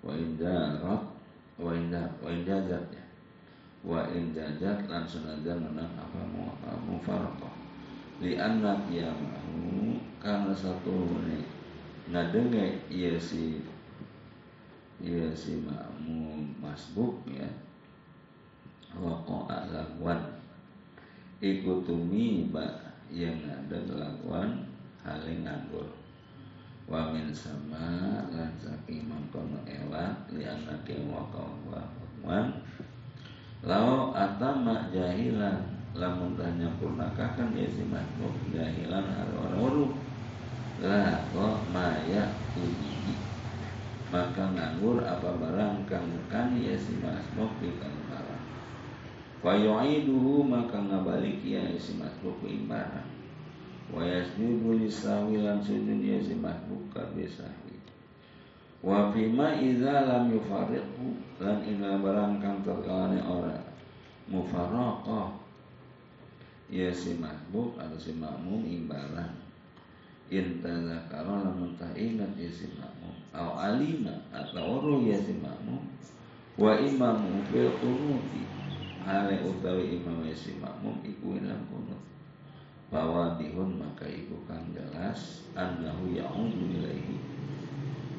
wa 0.03 0.11
indarat 0.11 1.03
wa 1.57 1.71
indah 1.73 2.05
wa 2.21 2.29
indazat 2.29 2.85
ya. 2.93 3.05
Wa 3.87 4.03
indazat 4.11 4.85
lan 4.91 5.07
sunadan 5.07 5.63
menang 5.63 5.95
apa 5.95 6.21
mufaraqah 6.83 7.66
li 8.17 8.33
anna 8.37 8.81
qiyamahu 8.89 9.97
karena 10.17 10.53
satu 10.53 11.05
ini. 11.21 11.45
Ngadenge 12.07 12.87
iya 12.87 13.19
si 13.19 13.59
iya 15.03 15.29
si 15.35 15.59
makmum 15.61 16.57
masbuk 16.57 17.21
ya. 17.29 17.45
Waqa'a 18.97 19.69
lagwan 19.69 20.41
ikutumi 21.43 22.49
ba 22.49 22.65
yang 23.13 23.37
ada 23.45 23.77
laguan 23.93 24.65
haling 25.05 25.45
nganggur. 25.45 25.85
Wa 26.87 27.11
min 27.11 27.29
sama 27.35 28.23
lan 28.31 28.55
saking 28.57 29.05
mangkono 29.11 29.59
ewat 29.67 30.31
li 30.33 30.47
anake 30.47 30.97
waqa'a 31.05 31.53
lagwan 31.69 32.57
lau 33.61 34.15
atama 34.15 34.87
jahilan 34.93 35.76
lamun 35.97 36.37
tanya 36.37 36.69
purnakakan 36.77 37.57
ya 37.57 37.65
si 37.67 37.83
makhluk 37.89 38.33
jahilan 38.53 39.05
haru-haru 39.05 39.97
lah 40.81 41.25
kok 41.33 41.57
maya 41.73 42.37
uji 42.53 43.17
maka 44.13 44.45
nganggur 44.53 45.03
apa 45.03 45.29
barang 45.41 45.83
kang 45.89 46.07
kan 46.29 46.53
ya 46.55 46.77
si 46.77 46.95
makhluk 47.01 47.51
di 47.59 47.73
kang 47.81 47.97
Fayu'iduhu 49.37 50.41
maka 50.49 50.81
ngabalik 50.81 51.45
ya 51.45 51.61
si 51.77 51.93
makhluk 52.01 52.41
imbaran 52.41 53.05
Wa 53.87 54.03
yasjudu 54.03 54.81
lisawi 54.81 55.39
lan 55.39 55.61
sujud 55.61 56.01
ya 56.01 56.17
si 56.19 56.33
makhluk 56.35 56.89
kabesahi 56.89 57.77
Wa 58.81 59.13
fima 59.13 59.55
idza 59.61 60.09
lam 60.09 60.33
yufariqhu 60.33 61.39
lan 61.39 61.63
ina 61.65 61.97
barang 62.01 62.37
kang 62.41 62.61
terkalane 62.61 63.21
ora. 63.25 63.57
Mufaraqah 64.27 65.46
ya 66.67 66.91
si 66.91 67.15
makhluk 67.15 67.79
atau 67.79 67.95
si 67.95 68.11
makmum 68.11 68.67
imbaran 68.67 69.31
in 70.27 70.59
tazakara 70.59 71.47
lamun 71.47 71.71
ingat 71.95 72.31
ya 72.35 72.49
si 72.51 72.67
makmum. 72.75 73.15
Au 73.31 73.55
alima 73.55 74.11
atau 74.35 74.83
oro 74.83 74.99
ya 75.07 75.15
si 75.15 75.31
makmum. 75.39 75.79
Wa 76.59 76.75
imamu 76.75 77.47
fil 77.47 77.71
qunuti. 77.79 78.43
Hale 79.07 79.39
utawi 79.39 79.95
imam 79.95 80.19
si 80.35 80.59
makmum 80.59 80.99
iku 81.07 81.39
ilang 81.39 81.63
kunut. 81.71 82.01
Bahwa 82.91 83.39
dihun 83.39 83.79
maka 83.79 84.03
iku 84.03 84.35
kang 84.47 84.67
jelas 84.75 85.47
annahu 85.55 86.11
ya'udu 86.11 86.59
ilaihi. 86.75 87.15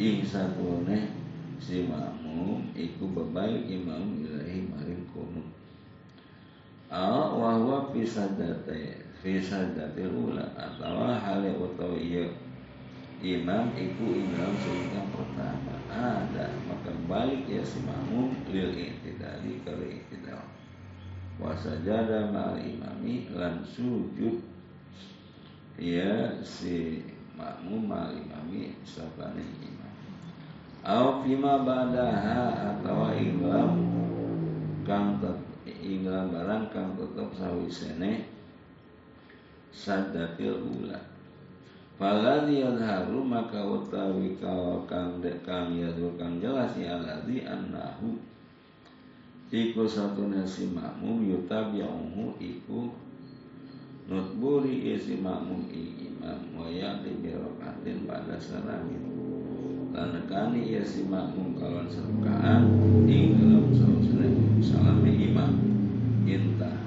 Ing 0.01 0.24
satune 0.24 1.12
si 1.61 1.84
makmum 1.84 2.72
iku 2.72 3.05
berbalik 3.12 3.68
imam 3.68 4.24
ilaihi 4.24 4.64
maring 4.64 5.05
kunut 5.12 5.47
Aw 6.89 7.36
wa 7.36 7.53
huwa 7.61 7.78
fi 7.93 8.01
sadate 8.01 9.05
fi 9.20 9.36
sadate 9.36 10.09
ula 10.09 10.41
atau 10.57 11.05
hale 11.05 11.53
utawi 11.61 12.01
iya 12.01 12.24
imam 13.20 13.74
iku 13.76 14.09
imam 14.14 14.57
sehingga 14.62 15.05
pertama 15.12 15.74
ada 15.93 16.49
maka 16.64 16.95
balik 17.05 17.45
ya 17.45 17.61
si 17.61 17.84
makmum 17.84 18.32
lil 18.49 18.72
i'tidali 18.72 19.61
kalau 19.66 19.84
i'tidal. 19.84 20.41
Wasajada 21.39 22.32
ma'al 22.34 22.59
imami 22.59 23.30
lan 23.36 23.62
sujud 23.62 24.43
ya 25.76 26.41
si 26.41 27.05
makmum 27.36 27.84
ma'al 27.84 28.16
imami 28.16 28.72
sabane 28.86 29.45
imam. 29.61 29.93
Au 30.89 31.20
fima 31.20 31.68
ba'daha 31.68 32.80
atau 32.80 33.12
inglam 33.12 33.76
kang 34.89 35.20
inglam 35.81 36.33
barang 36.33 36.73
kang 36.73 36.97
tetep 36.97 37.29
sawisene 37.37 38.25
sadatil 39.71 40.59
ula. 40.64 40.99
Faladhi 41.99 42.62
yadharu 42.62 43.27
maka 43.27 43.59
utawi 43.59 44.39
kang 44.39 45.19
kang 45.43 45.69
yadhur 45.75 46.14
kang 46.14 46.39
jelas 46.39 46.71
ya 46.79 46.95
aladhi 46.95 47.43
annahu 47.43 48.14
Iku 49.49 49.89
satu 49.89 50.29
nasi 50.29 50.69
makmum 50.69 51.25
yutabi'uhu 51.25 52.37
iku 52.37 52.93
Nutburi 54.07 54.93
isi 54.93 55.19
makmum 55.19 55.64
i 55.73 56.07
imam 56.07 56.53
Waya 56.53 57.01
di 57.01 57.16
birokatin 57.19 58.05
pada 58.05 58.37
salamin 58.37 59.18
lan 59.99 60.22
kani 60.30 60.78
ya 60.78 60.82
si 60.86 61.11
makmum 61.11 61.59
serukaan 61.90 62.70
ing 63.11 63.34
dalam 63.34 63.66
sausane 63.74 64.30
salame 64.62 65.11
imam 65.11 65.59
intah 66.22 66.78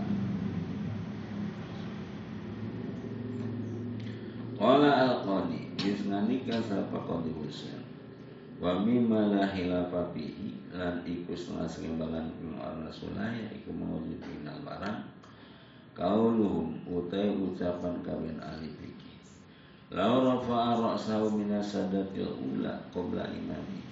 Qala 4.61 4.93
al-qadi 4.93 5.73
Bisnanika 5.73 6.61
sapa 6.61 7.01
qadi 7.01 7.33
Husain 7.33 7.81
Wa 8.61 8.77
mimma 8.85 9.33
la 9.33 9.49
hilafa 9.49 10.13
fihi 10.13 10.53
Lan 10.69 11.01
iku 11.01 11.33
setengah 11.33 11.65
sengimbangan 11.65 12.29
Kung 12.37 12.61
rasulaya 12.61 13.49
iku 13.49 13.73
mewujud 13.73 14.21
minal 14.21 14.61
barang. 14.61 15.01
Kauluhum 15.97 16.85
utai 16.87 17.33
ucapan 17.33 17.99
kawin 18.05 18.37
ahli 18.39 18.69
fikih 18.77 18.90
Lau 19.91 20.23
rafa'a 20.23 20.79
ra'sahu 20.79 21.35
minas 21.35 21.75
sadatil 21.75 22.31
ula 22.39 22.79
Qobla 22.95 23.27
imami. 23.27 23.83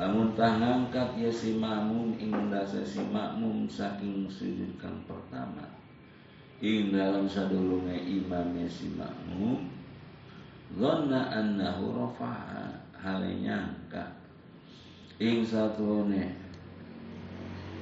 Lamun 0.00 0.32
ngangkat 0.32 1.20
ya 1.20 1.28
si 1.28 1.60
makmum 1.60 2.16
ing 2.16 2.32
dasa 2.48 2.80
si 2.86 3.04
makmum 3.04 3.68
saking 3.68 4.24
sujud 4.30 4.80
kang 4.80 5.04
pertama. 5.04 5.68
Ing 6.64 6.94
dalam 6.94 7.28
sadulunge 7.28 8.00
imam 8.00 8.56
si 8.64 8.88
makmum 8.96 9.68
Dhanna 10.68 11.32
annahu 11.32 11.96
rafa'a 11.96 12.88
hale 12.92 13.40
nyangka 13.40 14.18
ing 15.18 15.42
satune 15.42 16.36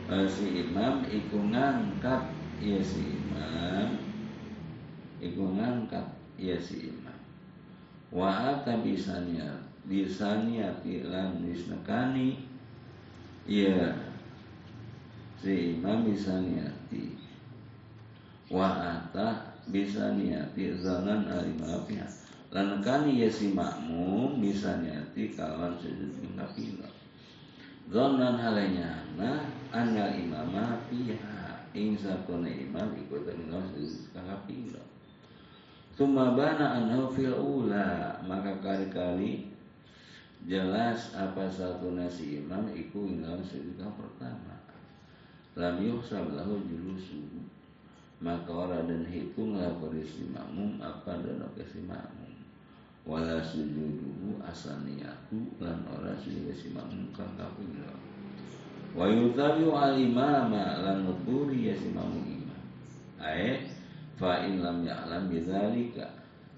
eh, 0.09 0.27
si 0.31 0.65
imam 0.65 1.05
iku 1.05 1.37
ngangkat 1.51 2.33
ya 2.63 2.79
si 2.81 3.21
imam 3.21 4.01
iku 5.21 5.45
ngangkat 5.53 6.16
ya 6.41 6.57
si 6.61 6.93
imam. 6.93 7.19
Wa 8.13 8.57
ata 8.57 8.81
bisania 8.81 9.67
bisaniati 9.87 11.07
lan 11.07 11.47
bisnekani 11.47 12.43
ya 13.47 13.95
si 15.39 15.79
imam 15.79 16.03
bisaniati 16.11 17.15
wa 18.51 18.71
ata 18.75 19.55
bisa 19.71 20.15
niati 20.15 20.75
zanan 20.79 21.27
alimafnya 21.27 22.07
lan 22.55 22.79
kani 22.83 23.27
ya 23.27 23.31
si 23.31 23.51
makmum 23.51 24.39
bisa 24.39 24.79
niati 24.79 25.35
kawan 25.35 25.75
sujud 25.79 26.15
pingapila 26.19 26.87
zanan 27.91 28.39
halenya 28.39 29.03
na 29.19 29.43
anal 29.75 30.15
imama 30.15 30.79
fiha 30.91 31.67
ing 31.75 31.99
satuna 31.99 32.47
imam 32.47 32.95
ikut 32.95 33.27
dengan 33.27 33.67
sujud 33.75 34.15
pingapila 34.15 34.83
Tuma 35.97 36.37
bana 36.37 36.77
anhu 36.77 37.09
fil 37.09 37.33
ula. 37.33 38.21
Maka 38.29 38.61
kali-kali 38.61 39.49
jelas 40.45 41.17
apa 41.17 41.49
satu 41.49 41.97
nasi 41.97 42.45
imam 42.45 42.69
iku 42.77 43.09
dalam 43.19 43.41
sujud 43.41 43.81
pertama. 43.81 44.61
Lam 45.57 45.81
yuhsab 45.81 46.37
lahu 46.37 46.61
julusu. 46.69 47.25
Maka 48.21 48.49
orang 48.49 48.89
dan 48.89 49.03
hitunglah 49.09 49.77
si 50.05 50.29
makmum 50.29 50.81
apa 50.85 51.21
dan 51.25 51.41
si 51.65 51.81
makmum. 51.85 52.33
Wala 53.09 53.41
sujuduhu 53.41 54.41
asaniyatu 54.45 55.57
lan 55.61 55.81
ora 55.89 56.13
sujud 56.21 56.53
si 56.53 56.73
makmum 56.77 57.09
kang 57.17 57.33
kapira 57.39 57.97
wa 58.97 59.05
yutabiu 59.13 59.77
al 59.77 59.93
imama 60.01 60.81
lan 60.81 61.05
nuturi 61.05 61.69
ya 61.69 61.75
si 61.77 61.93
makmum 61.93 62.25
imam 62.25 62.63
ae 63.21 63.76
fa 64.17 64.43
in 64.45 64.65
lam 64.65 64.83
ya'lam 64.83 65.29
bidzalika. 65.29 66.09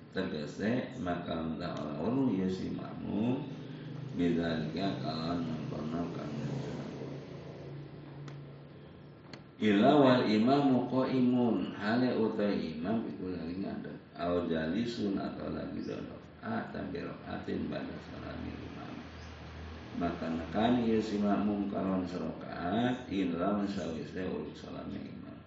Tegese 0.09 0.97
maka 1.05 1.37
anda 1.37 1.69
orang 1.77 2.33
ya 2.33 2.49
si 2.49 2.73
makmum 2.73 3.45
bidzalika 4.17 4.99
kalan 5.05 5.45
nonton 5.45 6.11
kang 6.17 6.33
Ila 9.59 9.91
wal 9.99 10.23
imamu 10.23 10.87
qaimun 10.87 11.75
hale 11.75 12.15
utai 12.15 12.79
imam 12.79 13.03
itu 13.11 13.35
lagi 13.35 13.59
ngadep 13.59 13.99
au 14.15 14.47
jalisun 14.47 15.19
atau 15.19 15.51
lagi 15.51 15.83
duduk 15.83 16.23
atam 16.39 16.95
birokaatin 16.95 17.67
pada 17.67 17.95
salami 18.07 18.55
imam. 18.55 18.93
Maka 19.99 20.31
nakani 20.31 20.95
ya 20.95 21.03
si 21.03 21.19
makmum 21.19 21.67
kalon 21.75 22.07
serokaat 22.07 23.11
inlam 23.11 23.67
sawisnya 23.67 24.31
ulik 24.31 24.55
salami 24.55 25.03
imam 25.11 25.38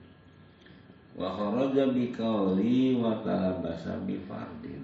wa 1.16 1.30
kharaja 1.32 1.92
bi 1.92 2.12
qawli 2.16 3.00
wa 3.00 3.20
talabasa 3.24 4.00
bi 4.04 4.20
fardin. 4.28 4.84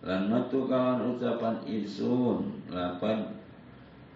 Lan 0.00 0.32
metu 0.32 0.64
kawan 0.64 1.16
ucapan 1.16 1.60
isun 1.68 2.64
lapan 2.68 3.36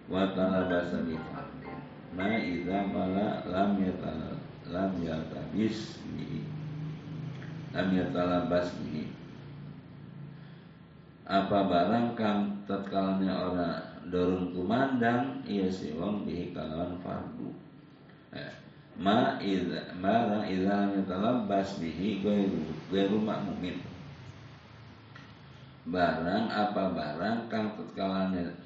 wa 0.08 0.32
talabasa 0.32 1.04
bi 1.04 1.16
fardin. 1.16 1.78
Ma 2.14 2.38
idza 2.38 2.84
mala 2.88 3.42
lam 3.48 3.80
yatal 3.82 4.38
lam 4.70 4.92
yatabis 5.02 6.00
bihi 6.16 6.40
lam 7.74 7.88
yatalabas 7.92 8.72
bihi 8.80 9.10
apa 11.24 11.58
barang 11.64 12.12
kang 12.18 12.52
tatkalanya 12.68 13.32
ora 13.32 13.70
dorong 14.12 14.52
kumandang 14.52 15.40
iya 15.48 15.72
si 15.72 15.96
wong 15.96 16.28
bihi 16.28 16.52
kalawan 16.52 17.00
fardu 17.00 17.48
ma 18.98 19.38
idza 19.42 19.94
barang 19.98 20.46
idza 20.46 20.70
lam 20.70 20.88
yatalabas 20.98 21.78
bihi 21.82 22.22
gairu 22.90 23.18
makmumin 23.18 23.82
barang 25.88 26.44
apa 26.48 26.82
barang 26.94 27.38
kang 27.50 27.74
tatkalanya 27.76 28.64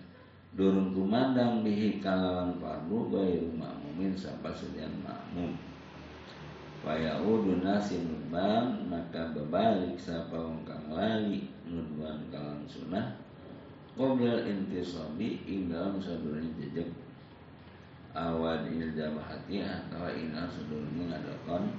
Durung 0.58 0.96
kumandang 0.96 1.60
bihi 1.60 2.00
kalawan 2.00 2.56
fardu 2.56 3.12
gairu 3.12 3.52
makmumin 3.52 4.16
sampai 4.16 4.50
sedian 4.56 4.90
makmum. 5.04 5.54
Fayaudu 6.80 7.60
nasi 7.60 8.00
nuban 8.00 8.88
maka 8.88 9.34
berbalik 9.36 9.98
sapa 10.00 10.34
wong 10.34 10.64
kang 10.64 10.88
lali 10.94 11.50
nuduan 11.66 12.22
kalan 12.30 12.62
sunah 12.70 13.18
Qoblal 13.98 14.46
intisabi 14.46 15.42
ing 15.42 15.74
dalam 15.74 15.98
sadurunnya 15.98 16.54
jejak 16.54 16.86
awad 18.18 18.66
il 18.74 18.90
jabahati 18.98 19.62
atau 19.62 20.10
ina 20.10 20.50
sadurunnya 20.50 21.14
ngadakan 21.14 21.70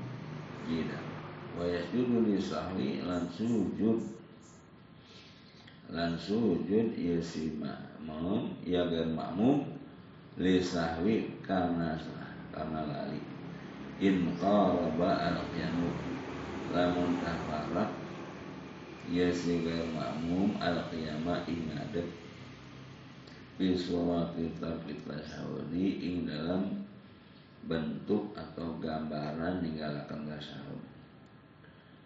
jidah 0.64 1.10
Wa 1.58 1.66
yasjudu 1.66 2.24
li 2.24 2.38
sahwi 2.38 3.02
lan 3.04 3.26
sujud. 3.28 4.00
Lan 5.90 6.14
sujud 6.16 6.94
ya 6.94 7.18
si 7.20 7.58
makmum 7.58 8.54
ya 8.62 8.86
ger 8.88 9.10
makmum 9.10 9.66
li 10.38 10.62
sahwi 10.62 11.34
karena 11.42 11.98
karena 12.54 12.80
lali. 12.86 13.20
In 14.00 14.32
qaraba 14.38 15.34
al 15.34 15.38
qiyamut 15.52 15.98
lamun 16.72 17.18
tafarak 17.20 17.92
ya 19.10 19.34
si 19.34 19.66
ger 19.66 19.84
makmum 19.92 20.54
al 20.62 20.86
qiyamah 20.94 21.44
ing 21.50 21.74
ngadep 21.74 22.08
fi 23.60 23.76
surati 23.76 24.56
tarkit 24.56 25.04
ing 25.76 26.24
dalam 26.24 26.88
bentuk 27.68 28.32
atau 28.32 28.80
gambaran 28.80 29.60
ninggalakan 29.60 30.32
tasawuf 30.32 30.80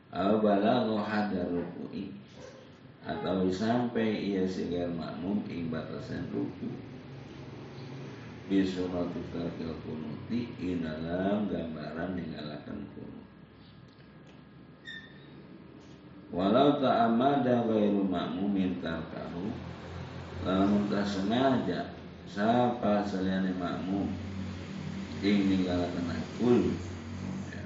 Al 0.09 0.41
balaghu 0.41 0.97
hadar 0.97 1.45
ruku'i. 1.45 2.09
Atau 3.05 3.49
sampai 3.53 4.33
ia 4.33 4.45
sigar 4.49 4.89
makmum 4.93 5.45
ing 5.49 5.69
batasan 5.69 6.25
ruku. 6.33 6.69
Surat 8.49 9.09
tarkil 9.33 9.73
kunuti 9.81 10.53
ing 10.61 10.85
dalam 10.85 11.49
gambaran 11.49 12.13
ninggalakan 12.13 12.85
kunut 12.93 13.23
walau 16.33 16.81
tak 16.81 17.13
amada 17.13 17.61
gairu 17.69 18.01
makmumin 18.09 18.81
tarkahu 18.81 19.53
lamun 20.43 20.91
sengaja 21.07 21.95
siapa 22.27 23.03
selain 23.07 23.55
makmum? 23.55 24.11
Ing 25.23 25.47
ninggalakan 25.47 26.19
kul 26.35 26.75
ya. 27.47 27.63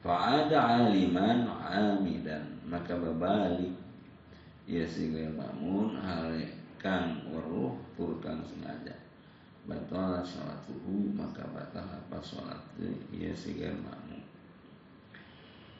Fa'ada 0.00 0.88
aliman 0.88 1.44
amidan 1.68 2.64
maka 2.64 2.96
berbalik 2.96 3.76
ya 4.64 4.88
sehingga 4.88 5.28
makmun 5.36 6.00
hal 6.00 6.32
kang 6.80 7.20
weruh 7.28 7.76
tur 7.92 8.16
sengaja. 8.24 8.96
Batal 9.68 10.24
tuhu 10.64 11.12
maka 11.12 11.44
batal 11.52 11.84
apa 11.84 12.16
salat 12.24 12.64
ya 13.12 13.36
sehingga 13.36 13.68
makmun 13.84 14.24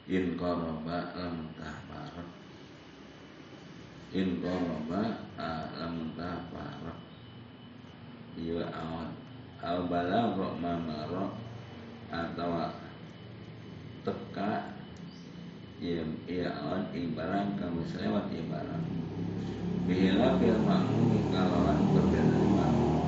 in 0.08 0.40
qaraba 0.40 1.12
lam 1.16 1.52
tahbarak 1.52 2.28
in 4.14 4.40
qaraba 4.40 5.02
lam 5.76 5.94
tahbarak 6.16 6.98
iya 8.38 8.64
awal 8.72 9.10
al 9.60 9.78
balagha 9.90 10.48
mamaro 10.62 11.34
atau 12.08 12.72
teka 14.06 14.72
ya 15.78 16.02
ya 16.24 16.50
on 16.64 16.88
barang. 16.90 17.48
Kamu 17.60 17.84
selewat 17.86 18.32
ya 18.32 18.42
barang. 18.48 18.84
Bila 19.84 20.36
fil 20.40 20.60
kalawan 21.32 21.80
berbeda 21.92 22.40
makmum 22.44 22.98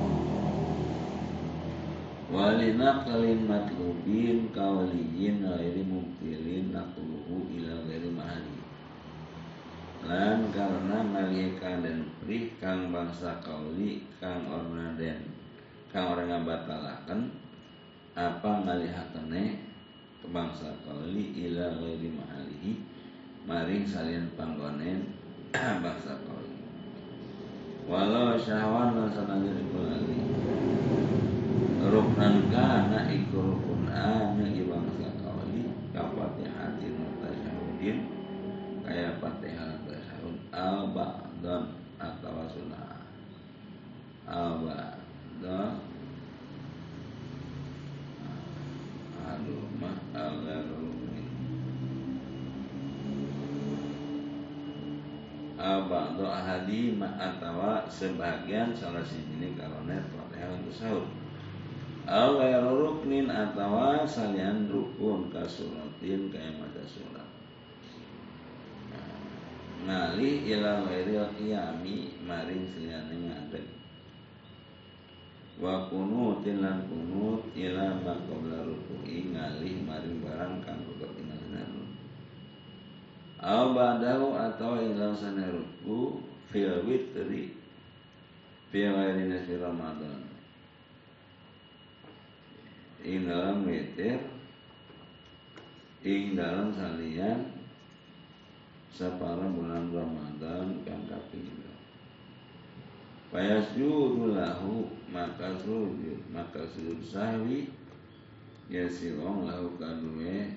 walina 2.31 3.03
kalin 3.03 3.43
matlubin 3.43 4.49
kawaliyin 4.55 5.43
ghairi 5.43 5.83
mumtilin 5.83 6.73
nakluhu 6.73 7.43
ila 7.59 7.85
ghairi 7.85 8.09
mahali 8.09 8.60
lan 10.01 10.49
karena 10.49 10.97
ngalihkan 11.13 11.85
dan 11.85 12.09
prih 12.21 12.49
kang 12.57 12.89
bangsa 12.89 13.37
kauli 13.45 14.01
kang 14.17 14.49
orna 14.49 14.97
den 14.97 15.29
kang 15.93 16.17
orang 16.17 16.41
ngabatalaken 16.41 17.29
apa 18.17 18.51
ngalihakane 18.65 19.61
bangsa 20.25 20.73
kauli 20.81 21.37
ila 21.45 21.77
ghairi 21.77 22.09
mahalihi 22.17 22.71
maring 23.45 23.85
salian 23.85 24.25
panggonen 24.33 25.13
bangsa 25.85 26.17
kauli. 26.25 26.57
Walau 27.89 28.37
syahwan 28.37 28.93
lan 28.93 29.09
sanajan 29.09 29.57
iku 29.57 29.79
lali. 29.81 30.21
Ruknan 31.81 32.53
kana 32.53 33.09
iku 33.09 33.41
rukun 33.41 33.89
anu 33.89 34.45
bangsa 34.45 35.09
kauli 35.17 35.73
kapatihatin 35.89 36.93
wa 37.01 37.09
tasyahudin 37.25 37.97
kaya 38.01 38.05
fatihah 38.05 38.10
al 40.61 40.93
ba'dan 40.93 41.73
atau 41.97 42.45
sunnah. 42.53 43.01
Al 44.29 44.61
ba'dan 44.61 45.91
aduh 49.31 49.65
mah 49.79 49.97
agarumi 50.13 51.23
Abadu 55.61 56.25
ahadi 56.25 56.97
atawa 56.97 57.85
sebagian 57.85 58.73
salah 58.73 59.05
sini 59.05 59.53
karonet 59.53 60.01
fatihah 60.09 60.57
untuk 60.57 60.73
sahur 60.73 61.05
Al 62.09 62.33
ruknin 62.65 63.29
atawa 63.29 64.01
salian 64.09 64.65
rukun 64.73 65.29
kasuratin 65.29 66.33
kaya 66.33 66.49
mata 66.57 66.81
surat 66.89 67.20
ngali 69.85 70.45
ila 70.51 70.85
ghairil 70.85 71.29
qiyami 71.37 72.21
maring 72.25 72.65
seliane 72.69 73.15
ngadeg 73.27 73.65
wa 75.61 75.89
kunutin 75.89 76.61
lan 76.61 76.85
kunut 76.89 77.45
ila 77.53 77.97
maqabla 78.01 78.65
ruku'i 78.65 79.29
ngalih 79.29 79.81
maring 79.85 80.21
barang 80.25 80.61
kang 80.65 80.81
ketinggalan 80.85 81.41
aw 83.41 83.73
ba'dahu 83.73 84.37
atau 84.37 84.77
ila 84.77 85.17
sana 85.17 85.49
ruku 85.49 86.21
fil 86.53 86.85
witri 86.85 87.57
fi 88.69 88.79
ghairi 88.85 89.27
nasi 89.27 89.57
ramadan. 89.57 90.29
Ing 93.01 93.25
dalam 93.25 93.65
witir 93.65 94.21
ing 96.05 96.37
dalam 96.37 96.69
salian 96.69 97.60
separa 98.91 99.47
bulan 99.47 99.89
Ramadan 99.95 100.83
kang 100.83 101.07
kaping 101.07 101.61
Fayasjudu 103.31 104.35
lahu 104.35 104.91
maka 105.07 105.55
sujud 105.55 106.19
maka 106.35 106.67
sujud 106.67 106.99
sahwi. 106.99 107.71
Ya 108.67 108.83
silong 108.91 109.47
lahu 109.47 109.79
kadue. 109.79 110.51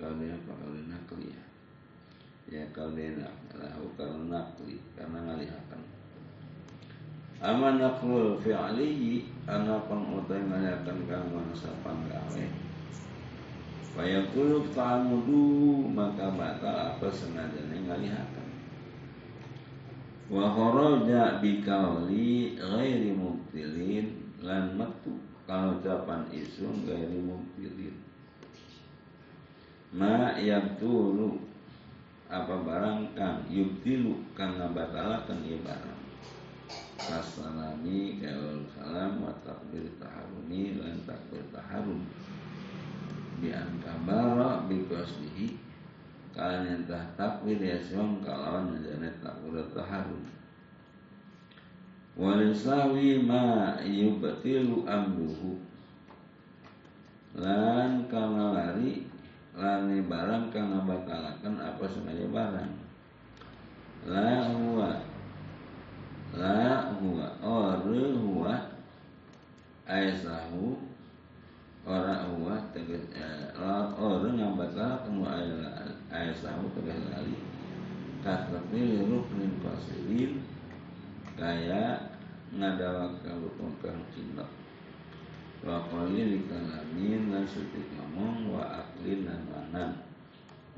Kadue 0.00 0.32
apa? 0.32 0.52
Kadue 0.56 0.88
nakli 0.88 1.28
ya. 1.28 1.44
Ya 2.48 2.64
kadue 2.72 3.20
lahu 3.52 3.84
kadue 4.00 4.32
nakli 4.32 4.80
karena 4.96 5.20
ngalihakan. 5.28 5.80
Aman 7.40 7.80
nakrul 7.80 8.40
fi'alihi 8.40 9.44
ana 9.44 9.76
pangutai 9.84 10.40
ngalihakan 10.40 10.98
kang 11.04 11.24
mangsa 11.36 11.68
panggawe 11.84 12.69
Fayaqulu 13.90 14.70
ta'amudu 14.70 15.90
maka 15.90 16.30
batal 16.30 16.94
apa 16.94 17.10
sengaja 17.10 17.58
ngalihakan 17.66 18.40
wa 20.30 20.46
kharaja 20.54 21.42
bi 21.42 21.58
ghairi 22.54 23.10
mubtilin 23.18 24.14
lan 24.38 24.78
metu 24.78 25.18
kalau 25.42 25.82
ucapan 25.82 26.30
isum 26.30 26.86
ghairi 26.86 27.18
mubtilin. 27.18 27.98
Ma 29.90 30.38
yabtulu 30.38 31.42
apa 32.30 32.62
barang 32.62 33.18
kang 33.18 33.42
yubtilu 33.50 34.22
kang 34.38 34.54
ngabatalakan 34.54 35.42
ieu 35.42 35.58
barang. 35.66 35.98
Assalami 37.10 38.22
kaul 38.22 38.70
salam 38.70 39.18
wa 39.18 39.34
takbir 39.42 39.90
taharumi 39.98 40.78
lan 40.78 41.02
takbir 41.02 41.42
taharum 41.50 42.06
bi 43.40 43.50
kabara 43.82 44.68
bi 44.68 44.84
qasdihi. 44.86 45.56
Kalian 46.30 46.86
entah 46.86 47.02
takbir 47.18 47.58
ya 47.58 47.74
siom 47.82 48.22
kalawan 48.22 48.70
menjadi 48.78 49.10
takbir 49.18 49.58
taharum 49.74 50.22
walisawi 52.20 53.24
ma 53.24 53.78
yubtilu 53.80 54.84
amruhu. 54.84 55.56
Lan 57.40 58.04
kana 58.10 58.52
lari 58.52 59.06
lani 59.56 60.04
barang 60.04 60.52
kana 60.52 60.84
batalakan 60.84 61.54
apa 61.56 61.84
sengaja 61.88 62.26
barang. 62.28 62.72
La 64.04 64.50
huwa. 64.52 64.90
La 66.36 66.90
huwa. 66.98 67.26
Or 67.40 67.80
huwa. 67.86 68.54
Aisahu 69.90 70.78
ora 71.88 72.28
huwa 72.28 72.60
tegas 72.76 73.04
eh, 73.16 73.48
orang 73.96 74.36
yang 74.36 74.54
batal 74.56 75.00
kamu 75.04 75.24
aisahu 76.12 76.68
tegas 76.76 77.00
lali. 77.08 77.36
Kasrati 78.20 79.00
ruknin 79.08 79.56
qasirin 79.64 80.44
kaya 81.40 82.12
ngadawak 82.52 83.24
rukun 83.24 83.72
kang 83.80 84.04
cinta. 84.12 84.44
Wa 85.64 85.88
qalil 85.88 86.44
kalamin 86.48 87.32
lan 87.32 87.44
suci 87.48 87.80
ngomong 87.96 88.52
wa 88.52 88.84
aklin 88.84 89.24
lan 89.24 89.40
manan 89.48 89.90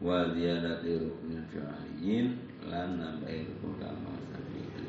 wa 0.03 0.31
ziyadati 0.35 0.99
ruknin 0.99 1.43
fi'aliyin 1.51 2.35
lan 2.67 2.99
nambahi 2.99 3.47
rukun 3.51 3.79
kang 3.79 3.99
mangsa 4.03 4.39
fi'li 4.51 4.87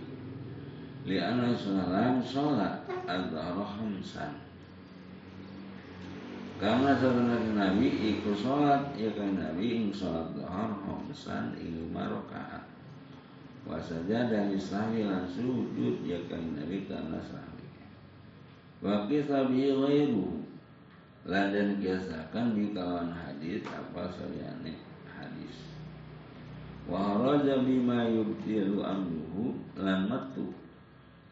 li 1.06 1.18
anna 1.22 1.54
salam 1.54 2.22
salat 2.26 2.82
adzhara 3.06 3.62
khamsan 3.66 4.34
karena 6.64 6.96
sebenarnya 6.96 7.52
Nabi 7.60 7.92
ikut 7.92 8.40
sholat 8.40 8.96
ya 8.96 9.12
kan? 9.20 9.36
Nabi 9.36 9.84
ing 9.84 9.92
sholat 9.92 10.32
dohar 10.32 10.72
khamsan 10.80 11.60
lima 11.60 12.08
rakaat 12.08 12.64
Wasaja 13.68 14.32
dan 14.32 14.56
sahwi 14.56 15.04
lan 15.04 15.28
sujud 15.28 16.08
ya 16.08 16.24
kan? 16.32 16.56
Nabi 16.56 16.88
karena 16.88 17.20
sahwi. 17.20 17.68
Wa 18.80 19.12
kisah 19.12 19.52
bihi 19.52 19.76
ghairu 19.76 20.40
Lan 21.28 21.52
kiasakan 21.84 22.56
di 22.56 22.72
kawan 22.72 23.12
hadis 23.12 23.64
apa 23.68 24.08
sayane 24.12 24.80
hadis. 25.08 25.56
Wa 26.88 27.20
bima 27.44 28.08
yubtilu 28.08 28.80
amruhu 28.80 29.60
lan 29.76 30.08
metu 30.08 30.56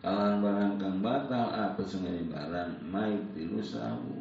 Kalan 0.03 0.43
barang 0.43 0.75
kang 0.75 0.99
batal 0.99 1.55
apa 1.55 1.83
sengaja 1.87 2.19
barang 2.27 2.83
ma 2.91 3.07
yubtilu 3.07 3.63
sahuhu 3.63 4.20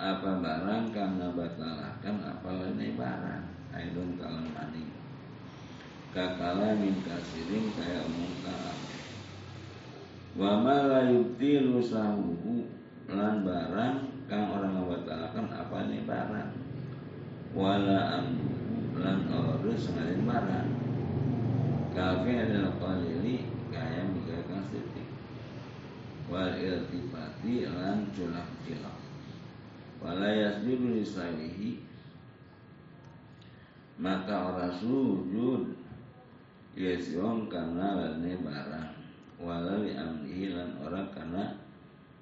apa 0.00 0.40
barang 0.40 0.96
karena 0.96 1.28
batalakan 1.36 2.16
apa 2.24 2.48
lainnya 2.56 2.96
barang. 2.96 3.44
Aidon 3.70 4.16
kalam 4.16 4.48
maning 4.50 4.88
kakala 6.10 6.74
min 6.74 7.04
kasirin 7.06 7.70
kaya 7.78 8.02
umum 8.02 8.34
kalam 8.42 8.78
wa 10.34 10.52
ma 10.58 10.76
la 10.90 11.00
yubtilu 11.06 11.78
sahuhu 11.78 12.66
lan 13.06 13.46
barang 13.46 14.26
kang 14.26 14.50
orang 14.50 14.74
ngebatalakan 14.74 15.46
apa 15.52 15.76
ini 15.86 16.02
barang? 16.08 16.50
Wala 17.54 18.24
amruhu 18.24 18.96
lan 18.98 19.28
ora 19.28 19.74
sengaja 19.76 20.16
barang. 20.16 20.70
Kafe 21.92 22.32
adalah 22.40 22.74
qalili 22.80 23.46
kaya 23.68 24.08
kang 24.48 24.64
sitik 24.72 25.06
wal 26.26 26.56
iltifati 26.56 27.68
lan 27.68 28.08
culak 28.14 28.48
cilak 28.62 28.99
wala 30.00 30.28
yasjudu 30.32 30.98
lisaihi 31.00 31.90
maka 34.00 34.56
ora 34.56 34.68
sujud. 34.72 35.76
Yasiong 36.72 37.52
karena 37.52 37.92
lane 37.98 38.40
barang. 38.40 38.92
Wala 39.36 39.84
li 39.84 39.92
amrihi 39.92 40.56
lan 40.56 40.80
ora 40.80 41.04
karena 41.12 41.52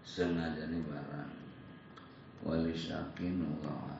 sengajane 0.03 0.83
barang. 0.83 1.31
Wali 2.43 2.75
syakin 2.75 3.47
wa 3.63 3.98